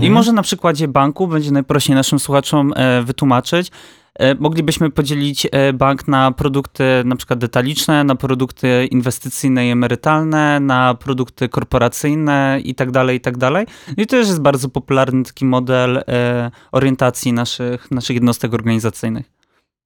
I 0.01 0.10
może 0.10 0.34
na 0.34 0.41
przykładzie 0.41 0.88
banku 0.88 1.27
będzie 1.27 1.51
najprościej 1.51 1.95
naszym 1.95 2.19
słuchaczom 2.19 2.73
e, 2.75 3.01
wytłumaczyć. 3.03 3.71
E, 4.17 4.36
Moglibyśmy 4.36 4.89
podzielić 4.89 5.47
e, 5.51 5.73
bank 5.73 6.08
na 6.08 6.32
produkty 6.32 6.84
na 7.06 7.15
przykład 7.15 7.39
detaliczne, 7.39 8.03
na 8.03 8.15
produkty 8.15 8.88
inwestycyjne 8.91 9.67
i 9.67 9.71
emerytalne, 9.71 10.60
na 10.60 10.93
produkty 10.93 11.49
korporacyjne 11.49 12.60
i 12.63 12.75
tak 12.75 12.91
dalej, 12.91 13.17
i 13.17 13.21
tak 13.21 13.38
dalej. 13.38 13.65
I 13.97 14.08
to 14.08 14.17
też 14.17 14.27
jest 14.27 14.41
bardzo 14.41 14.69
popularny 14.69 15.23
taki 15.23 15.45
model 15.45 15.97
e, 15.97 16.51
orientacji 16.71 17.34
naszych, 17.34 17.91
naszych 17.91 18.13
jednostek 18.13 18.53
organizacyjnych. 18.53 19.32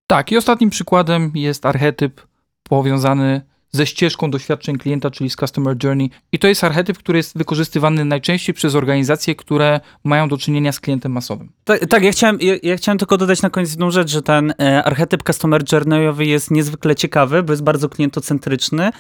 Tak, 0.08 0.32
i 0.32 0.38
ostatnim 0.38 0.70
przykładem 0.70 1.32
jest 1.36 1.66
archetyp 1.66 2.22
powiązany 2.64 3.42
ze 3.72 3.86
ścieżką 3.86 4.32
doświadczeń 4.32 4.78
klienta, 4.78 5.12
czyli 5.12 5.30
z 5.30 5.36
Customer 5.36 5.78
Journey. 5.84 6.10
I 6.32 6.40
to 6.40 6.48
jest 6.48 6.64
archetyp, 6.64 6.98
który 6.98 7.18
jest 7.18 7.38
wykorzystywany 7.38 8.06
najczęściej 8.06 8.56
przez 8.56 8.76
organizacje, 8.76 9.36
które 9.36 9.80
mają 10.04 10.30
do 10.30 10.38
czynienia 10.38 10.72
z 10.72 10.80
klientem 10.80 11.12
masowym. 11.12 11.52
Tak, 11.64 11.88
tak 11.88 12.04
ja, 12.04 12.12
chciałem, 12.12 12.38
ja, 12.42 12.54
ja 12.64 12.78
chciałem 12.78 12.98
tylko 12.98 13.18
dodać 13.18 13.42
na 13.42 13.50
koniec 13.50 13.70
jedną 13.70 13.92
rzecz, 13.92 14.12
że 14.12 14.22
ten 14.22 14.54
e, 14.60 14.84
archetyp 14.84 15.24
customer 15.24 15.64
journeyowy 15.72 16.26
jest 16.26 16.52
niezwykle 16.52 16.96
ciekawy, 16.96 17.44
bo 17.44 17.54
jest 17.54 17.64
bardzo 17.64 17.90
klientocentryczny, 17.90 18.92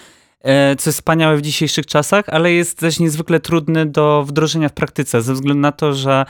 e, 0.41 0.75
co 0.75 0.89
jest 0.89 0.99
wspaniałe 0.99 1.37
w 1.37 1.41
dzisiejszych 1.41 1.85
czasach, 1.85 2.29
ale 2.29 2.51
jest 2.51 2.79
też 2.79 2.99
niezwykle 2.99 3.39
trudny 3.39 3.85
do 3.85 4.23
wdrożenia 4.23 4.69
w 4.69 4.73
praktyce, 4.73 5.21
ze 5.21 5.33
względu 5.33 5.61
na 5.61 5.71
to, 5.71 5.93
że 5.93 6.25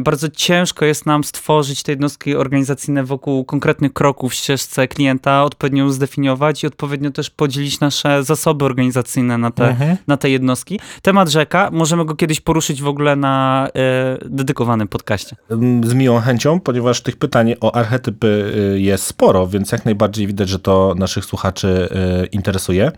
bardzo 0.00 0.28
ciężko 0.28 0.84
jest 0.84 1.06
nam 1.06 1.24
stworzyć 1.24 1.82
te 1.82 1.92
jednostki 1.92 2.36
organizacyjne 2.36 3.04
wokół 3.04 3.44
konkretnych 3.44 3.92
kroków 3.92 4.32
w 4.32 4.34
ścieżce 4.34 4.88
klienta, 4.88 5.44
odpowiednio 5.44 5.90
zdefiniować 5.90 6.64
i 6.64 6.66
odpowiednio 6.66 7.10
też 7.10 7.30
podzielić 7.30 7.80
nasze 7.80 8.24
zasoby 8.24 8.64
organizacyjne 8.64 9.38
na 9.38 9.50
te, 9.50 9.68
Mhm. 9.68 9.96
na 10.06 10.16
te 10.16 10.30
jednostki. 10.30 10.80
Temat 11.02 11.28
rzeka, 11.28 11.70
możemy 11.72 12.04
go 12.04 12.14
kiedyś 12.14 12.40
poruszyć 12.40 12.82
w 12.82 12.88
ogóle 12.88 13.16
na 13.16 13.68
e, 13.74 14.18
dedykowanym 14.24 14.88
podcaście. 14.88 15.36
Z 15.84 15.94
miłą 15.94 16.20
chęcią, 16.20 16.60
ponieważ 16.60 17.00
tych 17.00 17.16
pytań 17.16 17.54
o 17.60 17.74
archetypy 17.74 18.52
y, 18.74 18.80
jest 18.80 19.04
sporo, 19.04 19.46
więc 19.46 19.72
jak 19.72 19.84
najbardziej 19.84 20.26
widać, 20.26 20.48
że 20.48 20.58
to 20.58 20.94
naszych 20.96 21.24
słuchaczy 21.24 21.88
y, 22.22 22.26
interesuje. 22.26 22.92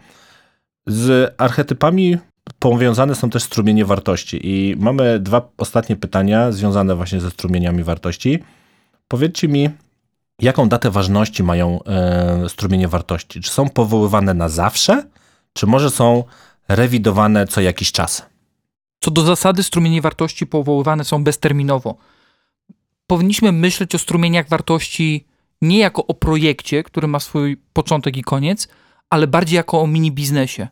Z 0.87 1.35
archetypami 1.39 2.19
powiązane 2.59 3.15
są 3.15 3.31
też 3.31 3.43
strumienie 3.43 3.85
wartości 3.85 4.41
i 4.43 4.77
mamy 4.79 5.21
dwa 5.21 5.49
ostatnie 5.59 5.97
pytania 5.97 6.53
związane 6.53 6.97
właśnie 6.97 7.21
ze 7.21 7.31
strumieniami 7.31 7.83
wartości. 7.83 8.39
Powiedzcie 9.09 9.49
mi, 9.49 9.71
jaką 10.39 10.69
datę 10.69 10.91
ważności 10.91 11.43
mają 11.43 11.85
e, 11.85 12.49
strumienie 12.49 12.89
wartości? 12.89 13.41
Czy 13.41 13.51
są 13.51 13.69
powoływane 13.69 14.35
na 14.35 14.49
zawsze, 14.49 15.05
czy 15.53 15.67
może 15.67 15.91
są 15.91 16.25
rewidowane 16.69 17.47
co 17.47 17.61
jakiś 17.61 17.93
czas? 17.93 18.27
Co 19.01 19.11
do 19.11 19.23
zasady, 19.23 19.63
strumienie 19.63 20.03
wartości 20.03 20.47
powoływane 20.47 21.05
są 21.05 21.25
bezterminowo. 21.25 21.97
Powinniśmy 23.07 23.53
myśleć 23.53 23.95
o 23.95 23.99
strumieniach 23.99 24.49
wartości 24.49 25.27
nie 25.63 25.79
jako 25.79 26.07
o 26.07 26.15
projekcie, 26.15 26.83
który 26.83 27.09
ma 27.09 27.21
swój 27.21 27.57
początek 27.73 28.17
i 28.17 28.23
koniec, 28.23 28.69
ale 29.11 29.27
bardziej 29.27 29.57
jako 29.57 29.81
o 29.81 29.87
mini 29.87 30.13
biznesie. 30.13 30.69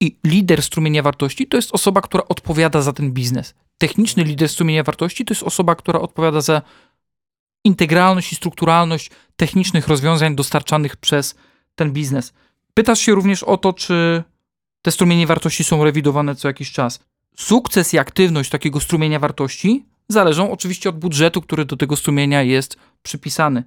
I 0.00 0.16
lider 0.24 0.62
strumienia 0.62 1.02
wartości 1.02 1.46
to 1.46 1.56
jest 1.56 1.72
osoba, 1.72 2.00
która 2.00 2.24
odpowiada 2.28 2.82
za 2.82 2.92
ten 2.92 3.12
biznes. 3.12 3.54
Techniczny 3.78 4.24
lider 4.24 4.48
strumienia 4.48 4.82
wartości 4.82 5.24
to 5.24 5.34
jest 5.34 5.42
osoba, 5.42 5.74
która 5.74 6.00
odpowiada 6.00 6.40
za 6.40 6.62
integralność 7.64 8.32
i 8.32 8.36
strukturalność 8.36 9.10
technicznych 9.36 9.88
rozwiązań 9.88 10.36
dostarczanych 10.36 10.96
przez 10.96 11.34
ten 11.74 11.92
biznes. 11.92 12.32
Pytasz 12.74 13.00
się 13.00 13.12
również 13.12 13.42
o 13.42 13.56
to, 13.56 13.72
czy 13.72 14.22
te 14.82 14.90
strumienie 14.90 15.26
wartości 15.26 15.64
są 15.64 15.84
rewidowane 15.84 16.36
co 16.36 16.48
jakiś 16.48 16.72
czas. 16.72 17.00
Sukces 17.36 17.94
i 17.94 17.98
aktywność 17.98 18.50
takiego 18.50 18.80
strumienia 18.80 19.18
wartości 19.18 19.84
zależą 20.08 20.52
oczywiście 20.52 20.88
od 20.88 20.98
budżetu, 20.98 21.42
który 21.42 21.64
do 21.64 21.76
tego 21.76 21.96
strumienia 21.96 22.42
jest 22.42 22.76
przypisany. 23.02 23.64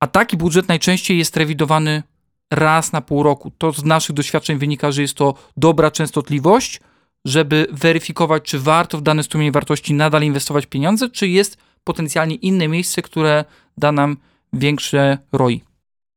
A 0.00 0.06
taki 0.06 0.36
budżet 0.36 0.68
najczęściej 0.68 1.18
jest 1.18 1.36
rewidowany 1.36 2.02
raz 2.50 2.92
na 2.92 3.00
pół 3.00 3.22
roku. 3.22 3.50
To 3.58 3.72
z 3.72 3.84
naszych 3.84 4.14
doświadczeń 4.14 4.58
wynika, 4.58 4.92
że 4.92 5.02
jest 5.02 5.14
to 5.14 5.34
dobra 5.56 5.90
częstotliwość, 5.90 6.80
żeby 7.24 7.66
weryfikować, 7.72 8.42
czy 8.42 8.58
warto 8.58 8.98
w 8.98 9.02
dany 9.02 9.22
strumień 9.22 9.52
wartości 9.52 9.94
nadal 9.94 10.22
inwestować 10.22 10.66
pieniądze, 10.66 11.10
czy 11.10 11.28
jest 11.28 11.56
potencjalnie 11.84 12.34
inne 12.34 12.68
miejsce, 12.68 13.02
które 13.02 13.44
da 13.78 13.92
nam 13.92 14.16
większe 14.52 15.18
ROI. 15.32 15.62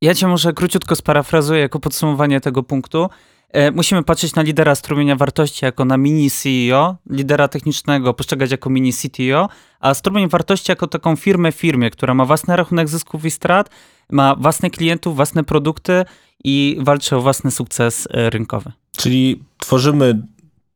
Ja 0.01 0.15
cię 0.15 0.27
może 0.27 0.53
króciutko 0.53 0.95
sparafrazuję 0.95 1.61
jako 1.61 1.79
podsumowanie 1.79 2.41
tego 2.41 2.63
punktu. 2.63 3.09
E, 3.51 3.71
musimy 3.71 4.03
patrzeć 4.03 4.35
na 4.35 4.41
lidera 4.41 4.75
strumienia 4.75 5.15
wartości 5.15 5.65
jako 5.65 5.85
na 5.85 5.97
mini 5.97 6.29
CEO, 6.31 6.95
lidera 7.09 7.47
technicznego 7.47 8.13
postrzegać 8.13 8.51
jako 8.51 8.69
mini 8.69 8.93
CTO, 8.93 9.49
a 9.79 9.93
strumień 9.93 10.29
wartości 10.29 10.71
jako 10.71 10.87
taką 10.87 11.15
firmę 11.15 11.51
w 11.51 11.55
firmie, 11.55 11.89
która 11.89 12.13
ma 12.13 12.25
własny 12.25 12.55
rachunek 12.55 12.89
zysków 12.89 13.25
i 13.25 13.31
strat, 13.31 13.69
ma 14.11 14.35
własnych 14.35 14.71
klientów, 14.71 15.15
własne 15.15 15.43
produkty 15.43 16.05
i 16.43 16.77
walczy 16.79 17.15
o 17.15 17.21
własny 17.21 17.51
sukces 17.51 18.07
e, 18.11 18.29
rynkowy. 18.29 18.71
Czyli 18.97 19.43
tworzymy 19.57 20.21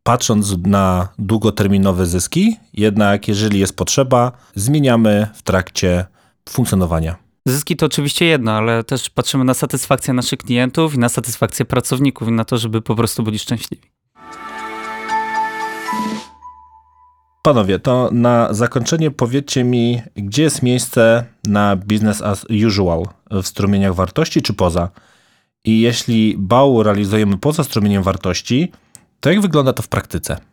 patrząc 0.03 0.55
na 0.65 1.07
długoterminowe 1.19 2.05
zyski, 2.05 2.57
jednak 2.73 3.27
jeżeli 3.27 3.59
jest 3.59 3.75
potrzeba, 3.75 4.31
zmieniamy 4.55 5.27
w 5.33 5.41
trakcie 5.41 6.05
funkcjonowania. 6.49 7.15
Zyski 7.45 7.75
to 7.75 7.85
oczywiście 7.85 8.25
jedno, 8.25 8.51
ale 8.51 8.83
też 8.83 9.09
patrzymy 9.09 9.43
na 9.43 9.53
satysfakcję 9.53 10.13
naszych 10.13 10.39
klientów 10.39 10.95
i 10.95 10.99
na 10.99 11.09
satysfakcję 11.09 11.65
pracowników 11.65 12.27
i 12.27 12.31
na 12.31 12.45
to, 12.45 12.57
żeby 12.57 12.81
po 12.81 12.95
prostu 12.95 13.23
byli 13.23 13.39
szczęśliwi. 13.39 13.91
Panowie, 17.43 17.79
to 17.79 18.09
na 18.11 18.53
zakończenie 18.53 19.11
powiedzcie 19.11 19.63
mi, 19.63 20.01
gdzie 20.15 20.43
jest 20.43 20.63
miejsce 20.63 21.25
na 21.47 21.75
business 21.75 22.21
as 22.21 22.45
usual 22.67 23.05
w 23.31 23.47
strumieniach 23.47 23.95
wartości 23.95 24.41
czy 24.41 24.53
poza? 24.53 24.89
I 25.65 25.81
jeśli 25.81 26.35
bał 26.37 26.83
realizujemy 26.83 27.37
poza 27.37 27.63
strumieniem 27.63 28.03
wartości, 28.03 28.71
to 29.19 29.31
jak 29.31 29.41
wygląda 29.41 29.73
to 29.73 29.83
w 29.83 29.87
praktyce? 29.87 30.50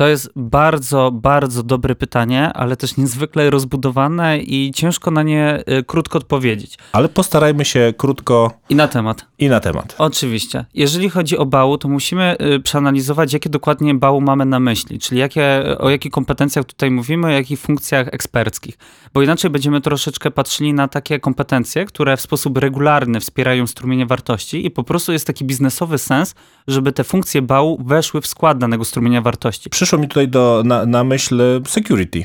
To 0.00 0.08
jest 0.08 0.30
bardzo, 0.36 1.10
bardzo 1.10 1.62
dobre 1.62 1.94
pytanie, 1.94 2.52
ale 2.52 2.76
też 2.76 2.96
niezwykle 2.96 3.50
rozbudowane 3.50 4.38
i 4.38 4.70
ciężko 4.74 5.10
na 5.10 5.22
nie 5.22 5.62
y, 5.78 5.84
krótko 5.84 6.18
odpowiedzieć. 6.18 6.78
Ale 6.92 7.08
postarajmy 7.08 7.64
się 7.64 7.94
krótko 7.96 8.52
I 8.68 8.74
na 8.74 8.88
temat. 8.88 9.26
i 9.38 9.48
na 9.48 9.60
temat. 9.60 9.94
Oczywiście. 9.98 10.64
Jeżeli 10.74 11.10
chodzi 11.10 11.38
o 11.38 11.46
bału, 11.46 11.78
to 11.78 11.88
musimy 11.88 12.36
y, 12.56 12.60
przeanalizować, 12.60 13.32
jakie 13.32 13.50
dokładnie 13.50 13.94
bału 13.94 14.20
mamy 14.20 14.44
na 14.44 14.60
myśli, 14.60 14.98
czyli 14.98 15.20
jakie, 15.20 15.62
o 15.78 15.90
jakich 15.90 16.12
kompetencjach 16.12 16.64
tutaj 16.64 16.90
mówimy, 16.90 17.26
o 17.26 17.30
jakich 17.30 17.60
funkcjach 17.60 18.08
eksperckich. 18.12 18.78
Bo 19.14 19.22
inaczej 19.22 19.50
będziemy 19.50 19.80
troszeczkę 19.80 20.30
patrzyli 20.30 20.72
na 20.72 20.88
takie 20.88 21.20
kompetencje, 21.20 21.84
które 21.84 22.16
w 22.16 22.20
sposób 22.20 22.58
regularny 22.58 23.20
wspierają 23.20 23.66
strumienie 23.66 24.06
wartości 24.06 24.66
i 24.66 24.70
po 24.70 24.84
prostu 24.84 25.12
jest 25.12 25.26
taki 25.26 25.44
biznesowy 25.44 25.98
sens, 25.98 26.34
żeby 26.68 26.92
te 26.92 27.04
funkcje 27.04 27.42
bału 27.42 27.82
weszły 27.84 28.20
w 28.20 28.26
skład 28.26 28.58
danego 28.58 28.84
strumienia 28.84 29.22
wartości. 29.22 29.70
Przyszło 29.90 30.02
mi 30.02 30.08
tutaj 30.08 30.28
do, 30.28 30.62
na, 30.64 30.86
na 30.86 31.04
myśl 31.04 31.62
security. 31.66 32.24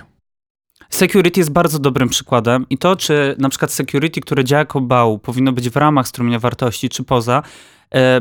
Security 0.90 1.40
jest 1.40 1.52
bardzo 1.52 1.80
dobrym 1.80 2.10
przykładem 2.10 2.66
i 2.70 2.78
to, 2.78 2.96
czy 2.96 3.36
na 3.38 3.50
przykład 3.50 3.72
security, 3.72 4.22
które 4.22 4.44
działa 4.44 4.60
jako 4.60 4.82
bał, 4.82 5.20
powinno 5.20 5.52
być 5.52 5.70
w 5.70 5.76
ramach 5.76 6.08
strumienia 6.08 6.40
wartości, 6.40 6.90
czy 6.90 7.04
poza, 7.04 7.44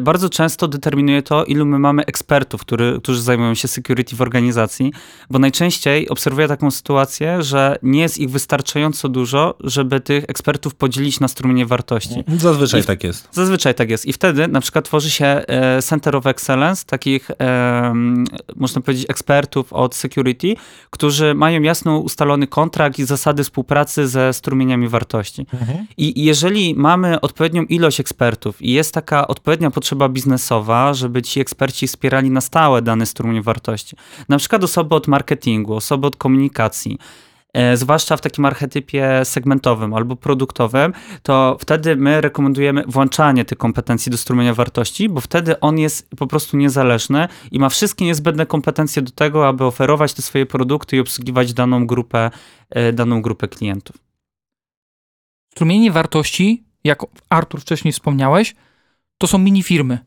bardzo 0.00 0.28
często 0.28 0.68
determinuje 0.68 1.22
to, 1.22 1.44
ilu 1.44 1.66
my 1.66 1.78
mamy 1.78 2.04
ekspertów, 2.06 2.60
który, 2.60 2.98
którzy 3.02 3.22
zajmują 3.22 3.54
się 3.54 3.68
security 3.68 4.16
w 4.16 4.20
organizacji, 4.22 4.92
bo 5.30 5.38
najczęściej 5.38 6.08
obserwuję 6.08 6.48
taką 6.48 6.70
sytuację, 6.70 7.42
że 7.42 7.76
nie 7.82 8.00
jest 8.00 8.18
ich 8.18 8.30
wystarczająco 8.30 9.08
dużo, 9.08 9.54
żeby 9.60 10.00
tych 10.00 10.24
ekspertów 10.28 10.74
podzielić 10.74 11.20
na 11.20 11.28
strumienie 11.28 11.66
wartości. 11.66 12.24
Zazwyczaj 12.38 12.80
I 12.80 12.82
w- 12.82 12.86
tak 12.86 13.04
jest. 13.04 13.28
Zazwyczaj 13.32 13.74
tak 13.74 13.90
jest. 13.90 14.06
I 14.06 14.12
wtedy 14.12 14.48
na 14.48 14.60
przykład 14.60 14.84
tworzy 14.84 15.10
się 15.10 15.26
e, 15.26 15.82
Center 15.82 16.16
of 16.16 16.26
Excellence, 16.26 16.84
takich, 16.86 17.30
em, 17.38 18.24
można 18.56 18.82
powiedzieć, 18.82 19.06
ekspertów 19.10 19.72
od 19.72 19.94
security, 19.94 20.54
którzy 20.90 21.34
mają 21.34 21.62
jasno 21.62 21.98
ustalony 21.98 22.46
kontrakt 22.46 22.98
i 22.98 23.04
zasady 23.04 23.44
współpracy 23.44 24.08
ze 24.08 24.32
strumieniami 24.32 24.88
wartości. 24.88 25.46
I 25.96 26.20
i 26.20 26.24
jeżeli 26.24 26.74
mamy 26.74 27.20
odpowiednią 27.20 27.62
ilość 27.62 28.00
ekspertów 28.00 28.62
i 28.62 28.72
jest 28.72 28.94
taka 28.94 29.26
odpowiednia 29.26 29.53
potrzeba 29.70 30.08
biznesowa, 30.08 30.94
żeby 30.94 31.22
ci 31.22 31.40
eksperci 31.40 31.86
wspierali 31.86 32.30
na 32.30 32.40
stałe 32.40 32.82
dany 32.82 33.06
strumień 33.06 33.42
wartości, 33.42 33.96
na 34.28 34.38
przykład 34.38 34.64
osoby 34.64 34.94
od 34.94 35.08
marketingu, 35.08 35.74
osoby 35.74 36.06
od 36.06 36.16
komunikacji, 36.16 36.98
e, 37.52 37.76
zwłaszcza 37.76 38.16
w 38.16 38.20
takim 38.20 38.44
archetypie 38.44 39.20
segmentowym 39.24 39.94
albo 39.94 40.16
produktowym, 40.16 40.92
to 41.22 41.56
wtedy 41.60 41.96
my 41.96 42.20
rekomendujemy 42.20 42.82
włączanie 42.86 43.44
tych 43.44 43.58
kompetencji 43.58 44.12
do 44.12 44.18
strumienia 44.18 44.54
wartości, 44.54 45.08
bo 45.08 45.20
wtedy 45.20 45.60
on 45.60 45.78
jest 45.78 46.10
po 46.18 46.26
prostu 46.26 46.56
niezależny 46.56 47.28
i 47.50 47.58
ma 47.58 47.68
wszystkie 47.68 48.04
niezbędne 48.04 48.46
kompetencje 48.46 49.02
do 49.02 49.10
tego, 49.10 49.48
aby 49.48 49.64
oferować 49.64 50.14
te 50.14 50.22
swoje 50.22 50.46
produkty 50.46 50.96
i 50.96 51.00
obsługiwać 51.00 51.52
daną 51.52 51.86
grupę, 51.86 52.30
e, 52.70 52.92
daną 52.92 53.22
grupę 53.22 53.48
klientów. 53.48 53.96
Strumienie 55.52 55.92
wartości, 55.92 56.64
jak 56.84 57.02
Artur 57.28 57.60
wcześniej 57.60 57.92
wspomniałeś, 57.92 58.54
to 59.24 59.28
są 59.28 59.38
mini 59.38 59.62
firmy. 59.62 59.98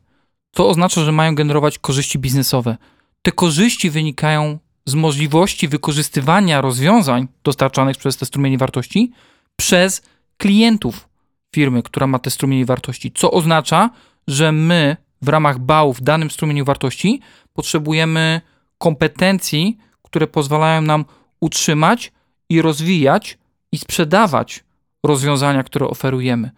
To 0.50 0.68
oznacza, 0.68 1.04
że 1.04 1.12
mają 1.12 1.34
generować 1.34 1.78
korzyści 1.78 2.18
biznesowe. 2.18 2.76
Te 3.22 3.32
korzyści 3.32 3.90
wynikają 3.90 4.58
z 4.86 4.94
możliwości 4.94 5.68
wykorzystywania 5.68 6.60
rozwiązań 6.60 7.28
dostarczanych 7.44 7.96
przez 7.96 8.16
te 8.16 8.26
strumienie 8.26 8.58
wartości 8.58 9.12
przez 9.56 10.02
klientów 10.36 11.08
firmy, 11.54 11.82
która 11.82 12.06
ma 12.06 12.18
te 12.18 12.30
strumienie 12.30 12.66
wartości, 12.66 13.12
co 13.12 13.30
oznacza, 13.30 13.90
że 14.28 14.52
my 14.52 14.96
w 15.22 15.28
ramach 15.28 15.58
bału 15.58 15.92
w 15.92 16.00
danym 16.00 16.30
strumieniu 16.30 16.64
wartości 16.64 17.20
potrzebujemy 17.52 18.40
kompetencji, 18.78 19.78
które 20.02 20.26
pozwalają 20.26 20.82
nam 20.82 21.04
utrzymać 21.40 22.12
i 22.48 22.62
rozwijać 22.62 23.38
i 23.72 23.78
sprzedawać 23.78 24.64
rozwiązania, 25.02 25.62
które 25.62 25.86
oferujemy. 25.88 26.50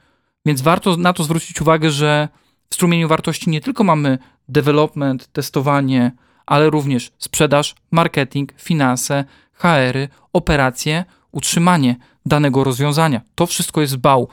Więc 0.47 0.61
warto 0.63 0.97
na 0.97 1.13
to 1.13 1.25
zwrócić 1.25 1.61
uwagę, 1.61 1.91
że 1.91 2.29
strumieniu 2.75 3.09
wartości 3.09 3.51
nie 3.51 3.61
tylko 3.61 3.85
mamy 3.85 4.19
development, 4.49 5.33
testowanie, 5.33 6.13
ale 6.47 6.71
również 6.71 7.13
sprzedaż, 7.19 7.75
marketing, 7.91 8.53
finanse, 8.57 9.25
HR-y, 9.53 10.09
operacje, 10.33 11.05
utrzymanie 11.33 11.97
danego 12.27 12.65
rozwiązania. 12.65 13.21
To 13.35 13.47
wszystko 13.47 13.81
jest 13.81 13.97
bał. 13.97 14.29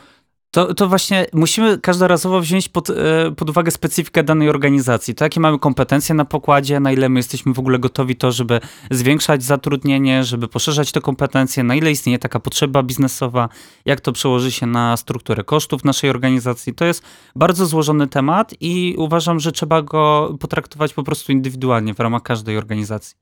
To, 0.57 0.73
to 0.73 0.87
właśnie 0.87 1.25
musimy 1.33 1.77
każdorazowo 1.77 2.41
wziąć 2.41 2.69
pod, 2.69 2.89
e, 2.89 2.93
pod 3.35 3.49
uwagę 3.49 3.71
specyfikę 3.71 4.23
danej 4.23 4.49
organizacji. 4.49 5.15
To 5.15 5.25
jakie 5.25 5.39
mamy 5.39 5.59
kompetencje 5.59 6.15
na 6.15 6.25
pokładzie, 6.25 6.79
na 6.79 6.91
ile 6.91 7.09
my 7.09 7.19
jesteśmy 7.19 7.53
w 7.53 7.59
ogóle 7.59 7.79
gotowi 7.79 8.15
to, 8.15 8.31
żeby 8.31 8.59
zwiększać 8.91 9.43
zatrudnienie, 9.43 10.23
żeby 10.23 10.47
poszerzać 10.47 10.91
te 10.91 11.01
kompetencje, 11.01 11.63
na 11.63 11.75
ile 11.75 11.91
istnieje 11.91 12.19
taka 12.19 12.39
potrzeba 12.39 12.83
biznesowa, 12.83 13.49
jak 13.85 14.01
to 14.01 14.11
przełoży 14.11 14.51
się 14.51 14.65
na 14.65 14.97
strukturę 14.97 15.43
kosztów 15.43 15.83
naszej 15.83 16.09
organizacji. 16.09 16.73
To 16.73 16.85
jest 16.85 17.03
bardzo 17.35 17.65
złożony 17.65 18.07
temat 18.07 18.53
i 18.61 18.95
uważam, 18.97 19.39
że 19.39 19.51
trzeba 19.51 19.81
go 19.81 20.35
potraktować 20.39 20.93
po 20.93 21.03
prostu 21.03 21.31
indywidualnie 21.31 21.93
w 21.93 21.99
ramach 21.99 22.23
każdej 22.23 22.57
organizacji. 22.57 23.15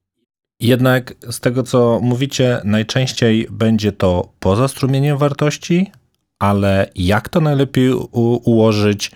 Jednak 0.60 1.14
z 1.32 1.40
tego, 1.40 1.64
co 1.64 2.00
mówicie, 2.02 2.62
najczęściej 2.64 3.48
będzie 3.52 3.92
to 3.92 4.30
poza 4.40 4.68
strumieniem 4.68 5.18
wartości, 5.18 5.92
ale 6.40 6.90
jak 6.96 7.30
to 7.30 7.42
najlepiej 7.42 7.94
ułożyć, 8.44 9.12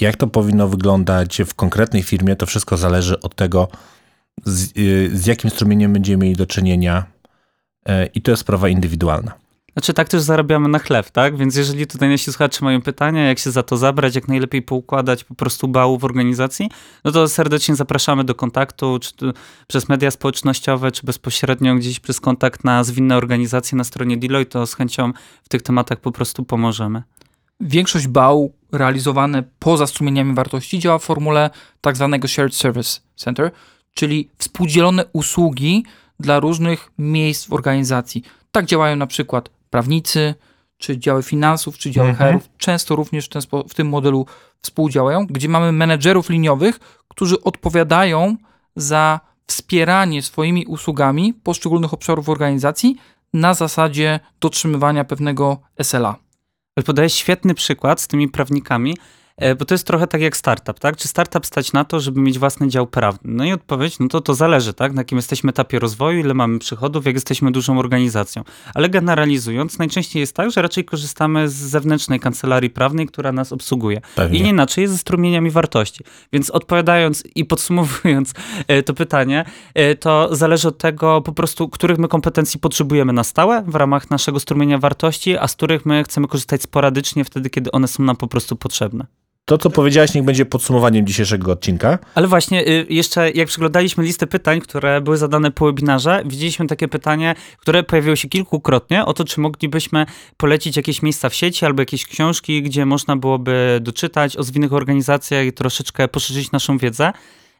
jak 0.00 0.16
to 0.16 0.26
powinno 0.26 0.68
wyglądać 0.68 1.42
w 1.46 1.54
konkretnej 1.54 2.02
firmie, 2.02 2.36
to 2.36 2.46
wszystko 2.46 2.76
zależy 2.76 3.20
od 3.20 3.34
tego, 3.34 3.68
z, 4.44 4.76
y, 4.78 5.10
z 5.18 5.26
jakim 5.26 5.50
strumieniem 5.50 5.92
będziemy 5.92 6.24
mieli 6.24 6.36
do 6.36 6.46
czynienia. 6.46 7.04
Y, 7.88 7.92
I 8.14 8.22
to 8.22 8.30
jest 8.30 8.40
sprawa 8.40 8.68
indywidualna. 8.68 9.39
Znaczy 9.72 9.94
tak 9.94 10.08
też 10.08 10.22
zarabiamy 10.22 10.68
na 10.68 10.78
chleb, 10.78 11.10
tak? 11.10 11.36
Więc 11.36 11.56
jeżeli 11.56 11.86
tutaj 11.86 12.08
nasi 12.08 12.24
słuchacze 12.24 12.64
mają 12.64 12.82
pytania, 12.82 13.26
jak 13.26 13.38
się 13.38 13.50
za 13.50 13.62
to 13.62 13.76
zabrać, 13.76 14.14
jak 14.14 14.28
najlepiej 14.28 14.62
poukładać 14.62 15.24
po 15.24 15.34
prostu 15.34 15.68
bału 15.68 15.98
w 15.98 16.04
organizacji, 16.04 16.70
no 17.04 17.12
to 17.12 17.28
serdecznie 17.28 17.76
zapraszamy 17.76 18.24
do 18.24 18.34
kontaktu, 18.34 18.98
czy 18.98 19.32
przez 19.66 19.88
media 19.88 20.10
społecznościowe, 20.10 20.92
czy 20.92 21.06
bezpośrednio 21.06 21.74
gdzieś 21.74 22.00
przez 22.00 22.20
kontakt 22.20 22.64
na 22.64 22.84
zwinne 22.84 23.16
organizacje 23.16 23.78
na 23.78 23.84
stronie 23.84 24.16
Deloitte, 24.16 24.52
to 24.52 24.66
z 24.66 24.74
chęcią 24.74 25.12
w 25.42 25.48
tych 25.48 25.62
tematach 25.62 26.00
po 26.00 26.12
prostu 26.12 26.44
pomożemy. 26.44 27.02
Większość 27.60 28.06
bał 28.06 28.52
realizowane 28.72 29.42
poza 29.58 29.86
strumieniami 29.86 30.34
wartości 30.34 30.78
działa 30.78 30.98
w 30.98 31.04
formule 31.04 31.50
tak 31.80 31.96
zwanego 31.96 32.28
Shared 32.28 32.54
Service 32.54 33.00
Center, 33.16 33.50
czyli 33.94 34.28
współdzielone 34.38 35.04
usługi 35.12 35.84
dla 36.20 36.40
różnych 36.40 36.92
miejsc 36.98 37.46
w 37.46 37.52
organizacji. 37.52 38.22
Tak 38.52 38.66
działają 38.66 38.96
na 38.96 39.06
przykład 39.06 39.50
prawnicy, 39.70 40.34
czy 40.78 40.98
działy 40.98 41.22
finansów, 41.22 41.78
czy 41.78 41.90
działy 41.90 42.08
Mhm. 42.08 42.32
HR-ów. 42.32 42.48
Często 42.58 42.96
również 42.96 43.26
w, 43.26 43.28
ten 43.28 43.42
w 43.68 43.74
tym 43.74 43.88
modelu 43.88 44.26
współdziałają, 44.62 45.26
gdzie 45.26 45.48
mamy 45.48 45.72
menedżerów 45.72 46.30
liniowych, 46.30 46.80
którzy 47.08 47.42
odpowiadają 47.42 48.36
za 48.76 49.20
wspieranie 49.46 50.22
swoimi 50.22 50.66
usługami 50.66 51.34
poszczególnych 51.34 51.94
obszarów 51.94 52.28
organizacji 52.28 52.96
na 53.34 53.54
zasadzie 53.54 54.20
dotrzymywania 54.40 55.04
pewnego 55.04 55.60
SLA. 55.82 56.16
Ale 56.76 56.84
podajesz 56.84 57.14
świetny 57.14 57.54
przykład 57.54 58.00
z 58.00 58.08
tymi 58.08 58.28
prawnikami, 58.28 58.96
bo 59.58 59.64
to 59.64 59.74
jest 59.74 59.86
trochę 59.86 60.06
tak 60.06 60.20
jak 60.20 60.36
startup, 60.36 60.78
tak? 60.78 60.96
Czy 60.96 61.08
startup 61.08 61.46
stać 61.46 61.72
na 61.72 61.84
to, 61.84 62.00
żeby 62.00 62.20
mieć 62.20 62.38
własny 62.38 62.68
dział 62.68 62.86
prawny? 62.86 63.20
No 63.24 63.44
i 63.44 63.52
odpowiedź, 63.52 63.98
no 63.98 64.08
to 64.08 64.20
to 64.20 64.34
zależy, 64.34 64.72
tak? 64.72 64.92
Na 64.92 65.00
jakim 65.00 65.18
jesteśmy 65.18 65.50
etapie 65.50 65.78
rozwoju, 65.78 66.20
ile 66.20 66.34
mamy 66.34 66.58
przychodów, 66.58 67.06
jak 67.06 67.14
jesteśmy 67.14 67.52
dużą 67.52 67.78
organizacją. 67.78 68.44
Ale 68.74 68.88
generalizując, 68.88 69.78
najczęściej 69.78 70.20
jest 70.20 70.36
tak, 70.36 70.50
że 70.50 70.62
raczej 70.62 70.84
korzystamy 70.84 71.48
z 71.48 71.54
zewnętrznej 71.54 72.20
kancelarii 72.20 72.70
prawnej, 72.70 73.06
która 73.06 73.32
nas 73.32 73.52
obsługuje. 73.52 74.00
Pewnie. 74.14 74.38
I 74.38 74.42
nie 74.42 74.50
inaczej 74.50 74.82
jest 74.82 74.94
ze 74.94 74.98
strumieniami 74.98 75.50
wartości. 75.50 76.04
Więc 76.32 76.50
odpowiadając 76.50 77.24
i 77.34 77.44
podsumowując 77.44 78.34
e, 78.68 78.82
to 78.82 78.94
pytanie, 78.94 79.44
e, 79.74 79.94
to 79.94 80.36
zależy 80.36 80.68
od 80.68 80.78
tego 80.78 81.20
po 81.20 81.32
prostu, 81.32 81.68
których 81.68 81.98
my 81.98 82.08
kompetencji 82.08 82.60
potrzebujemy 82.60 83.12
na 83.12 83.24
stałe 83.24 83.62
w 83.66 83.74
ramach 83.74 84.10
naszego 84.10 84.40
strumienia 84.40 84.78
wartości, 84.78 85.38
a 85.38 85.48
z 85.48 85.54
których 85.54 85.86
my 85.86 86.04
chcemy 86.04 86.28
korzystać 86.28 86.62
sporadycznie 86.62 87.24
wtedy, 87.24 87.50
kiedy 87.50 87.70
one 87.70 87.88
są 87.88 88.02
nam 88.02 88.16
po 88.16 88.26
prostu 88.26 88.56
potrzebne. 88.56 89.06
To, 89.50 89.58
co 89.58 89.70
powiedziałeś, 89.70 90.14
niech 90.14 90.24
będzie 90.24 90.46
podsumowaniem 90.46 91.06
dzisiejszego 91.06 91.52
odcinka. 91.52 91.98
Ale 92.14 92.28
właśnie, 92.28 92.68
y, 92.68 92.86
jeszcze 92.90 93.30
jak 93.30 93.48
przeglądaliśmy 93.48 94.04
listę 94.04 94.26
pytań, 94.26 94.60
które 94.60 95.00
były 95.00 95.16
zadane 95.16 95.50
po 95.50 95.66
webinarze, 95.66 96.22
widzieliśmy 96.26 96.66
takie 96.66 96.88
pytanie, 96.88 97.34
które 97.58 97.82
pojawiło 97.82 98.16
się 98.16 98.28
kilkukrotnie, 98.28 99.04
o 99.04 99.12
to, 99.12 99.24
czy 99.24 99.40
moglibyśmy 99.40 100.06
polecić 100.36 100.76
jakieś 100.76 101.02
miejsca 101.02 101.28
w 101.28 101.34
sieci 101.34 101.64
albo 101.64 101.82
jakieś 101.82 102.06
książki, 102.06 102.62
gdzie 102.62 102.86
można 102.86 103.16
byłoby 103.16 103.78
doczytać 103.82 104.36
o 104.36 104.42
zwinnych 104.42 104.72
organizacjach 104.72 105.46
i 105.46 105.52
troszeczkę 105.52 106.08
poszerzyć 106.08 106.52
naszą 106.52 106.78
wiedzę. 106.78 107.12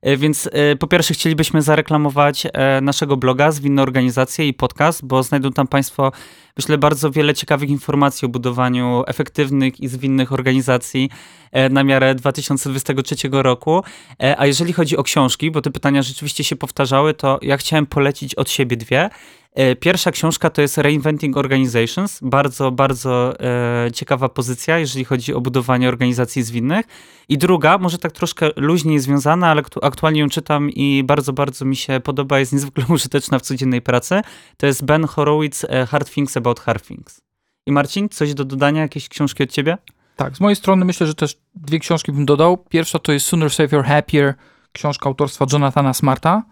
Y, 0.07 0.17
Więc 0.17 0.47
y, 0.47 0.77
po 0.77 0.87
pierwsze 0.87 1.15
chcielibyśmy 1.15 1.63
zareklamować 1.63 2.47
naszego 2.83 3.17
bloga 3.17 3.53
Zwinne 3.53 3.83
Organizacje 3.83 4.49
i 4.49 4.55
podcast, 4.55 5.05
bo 5.05 5.23
znajdą 5.23 5.53
tam 5.53 5.67
Państwo, 5.67 6.13
myślę, 6.61 6.79
bardzo 6.79 7.11
wiele 7.11 7.35
ciekawych 7.35 7.71
informacji 7.71 8.27
o 8.27 8.29
budowaniu 8.29 9.05
efektywnych 9.07 9.81
i 9.81 9.89
zwinnych 9.89 10.33
organizacji. 10.33 11.11
e, 11.53 11.69
na 11.69 11.85
miarę 11.85 12.15
2023 12.15 13.17
roku. 13.43 13.83
E, 14.23 14.41
A 14.41 14.47
jeżeli 14.47 14.73
chodzi 14.73 14.97
o 14.97 15.03
książki, 15.03 15.51
bo 15.51 15.61
te 15.63 15.71
pytania 15.71 16.03
rzeczywiście 16.03 16.45
się 16.45 16.57
powtarzały, 16.57 17.15
to 17.15 17.39
ja 17.43 17.57
chciałem 17.57 17.87
polecić 17.87 18.35
od 18.35 18.51
siebie 18.51 18.77
dwie. 18.77 19.11
E, 19.55 19.77
Pierwsza 19.77 20.11
książka 20.11 20.51
to 20.51 20.63
jest 20.63 20.79
Reinventing 20.79 21.37
Organizations. 21.37 22.19
Bardzo, 22.23 22.71
bardzo 22.71 23.41
e, 23.41 23.91
ciekawa 23.93 24.29
pozycja, 24.29 24.79
jeżeli 24.79 25.05
chodzi 25.05 25.35
o 25.35 25.41
budowanie 25.41 25.89
organizacji 25.89 26.43
zwinnych. 26.43 26.87
I 27.29 27.39
druga, 27.39 27.79
może 27.79 27.99
tak 27.99 28.13
troszkę 28.13 28.51
luźniej 28.57 28.99
związana, 29.01 29.49
ale 29.49 29.63
aktu- 29.63 29.79
aktualnie 29.83 30.21
ją 30.21 30.29
czytam 30.29 30.71
i 30.71 31.05
bardzo, 31.05 31.33
bardzo 31.33 31.65
mi 31.65 31.77
się 31.77 32.01
podoba, 32.05 32.39
jest 32.39 32.53
niezwykle 32.53 32.85
użyteczna 32.97 33.39
w 33.39 33.43
codziennej 33.43 33.83
pracy. 33.83 34.21
To 34.57 34.67
jest 34.67 34.85
Ben 34.85 35.05
Horowitz, 35.07 35.67
Hard 35.89 36.11
Things 36.11 36.37
About 36.37 36.50
Hard 36.59 36.87
Things. 36.87 37.21
I 37.67 37.73
Marcin, 37.73 38.09
coś 38.09 38.35
do 38.35 38.45
dodania, 38.45 38.83
jakieś 38.83 39.09
książki 39.09 39.43
od 39.43 39.51
ciebie? 39.51 39.79
Tak, 40.17 40.37
z 40.37 40.41
mojej 40.41 40.57
strony 40.57 40.85
myślę, 40.85 41.07
że 41.07 41.15
też 41.15 41.39
dwie 41.55 41.79
książki 41.79 42.13
bym 42.13 42.27
dodał. 42.27 42.57
Pierwsza 42.57 42.99
to 42.99 43.13
jest 43.13 43.27
Sooner 43.27 43.51
Safer 43.51 43.85
Happier, 43.85 44.35
książka 44.73 45.09
autorstwa 45.09 45.47
Jonathana 45.53 45.95
Smarta, 45.95 46.43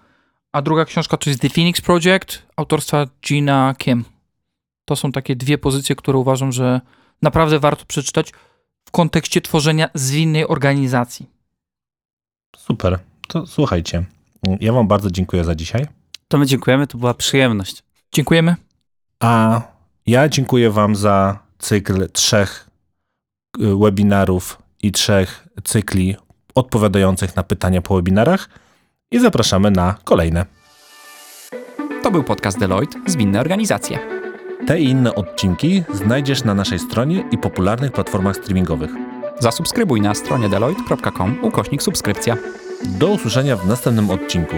a 0.53 0.63
druga 0.63 0.85
książka 0.85 1.17
to 1.17 1.31
jest 1.31 1.43
The 1.43 1.49
Phoenix 1.49 1.81
Project, 1.81 2.43
autorstwa 2.57 3.07
Gina 3.27 3.75
Kim. 3.79 4.05
To 4.85 4.97
są 4.97 5.13
takie 5.13 5.37
dwie 5.37 5.59
pozycje, 5.59 5.97
które 5.97 6.19
uważam, 6.19 6.53
że 6.53 6.81
naprawdę 7.23 7.59
warto 7.59 7.85
przeczytać 7.85 8.33
w 8.85 8.91
kontekście 8.91 9.41
tworzenia 9.41 9.91
zwinnej 9.95 10.49
organizacji. 10.49 11.27
Super. 12.57 12.99
To 13.29 13.47
słuchajcie, 13.47 14.05
ja 14.61 14.73
wam 14.73 14.89
bardzo 14.89 15.11
dziękuję 15.11 15.45
za 15.45 15.55
dzisiaj. 15.55 15.87
To 16.29 16.39
my 16.39 16.47
dziękujemy, 16.47 16.87
to 16.87 16.99
była 16.99 17.15
przyjemność. 17.15 17.83
Dziękujemy. 18.13 18.57
A 19.21 19.61
ja 20.09 20.29
dziękuję 20.29 20.71
Wam 20.71 20.97
za 20.97 21.39
cykl 21.59 22.09
trzech 22.13 22.69
y, 23.61 23.77
webinarów 23.77 24.59
i 24.83 24.93
trzech 24.93 25.49
cykli 25.65 26.17
odpowiadających 26.55 27.37
na 27.37 27.43
pytania 27.43 27.83
po 27.83 27.95
webinarach 27.97 28.49
i 29.11 29.19
zapraszamy 29.19 29.71
na 29.71 29.95
kolejne. 30.05 30.47
To 32.03 32.11
był 32.11 32.25
podcast 32.25 32.59
Deloitte 32.59 32.99
Zwinne 33.07 33.41
Organizacje. 33.41 33.99
Te 34.67 34.81
i 34.81 34.85
inne 34.85 35.15
odcinki 35.15 35.83
znajdziesz 35.95 36.45
na 36.45 36.55
naszej 36.55 36.79
stronie 36.79 37.25
i 37.31 37.39
popularnych 37.39 37.93
platformach 37.93 38.37
streamingowych. 38.37 38.91
Zasubskrybuj 39.39 40.01
na 40.01 40.15
stronie 40.15 40.49
deloitte.com 40.49 41.39
ukośnik 41.43 41.83
subskrypcja. 41.83 42.37
Do 42.85 43.09
usłyszenia 43.09 43.57
w 43.57 43.67
następnym 43.67 44.11
odcinku. 44.11 44.57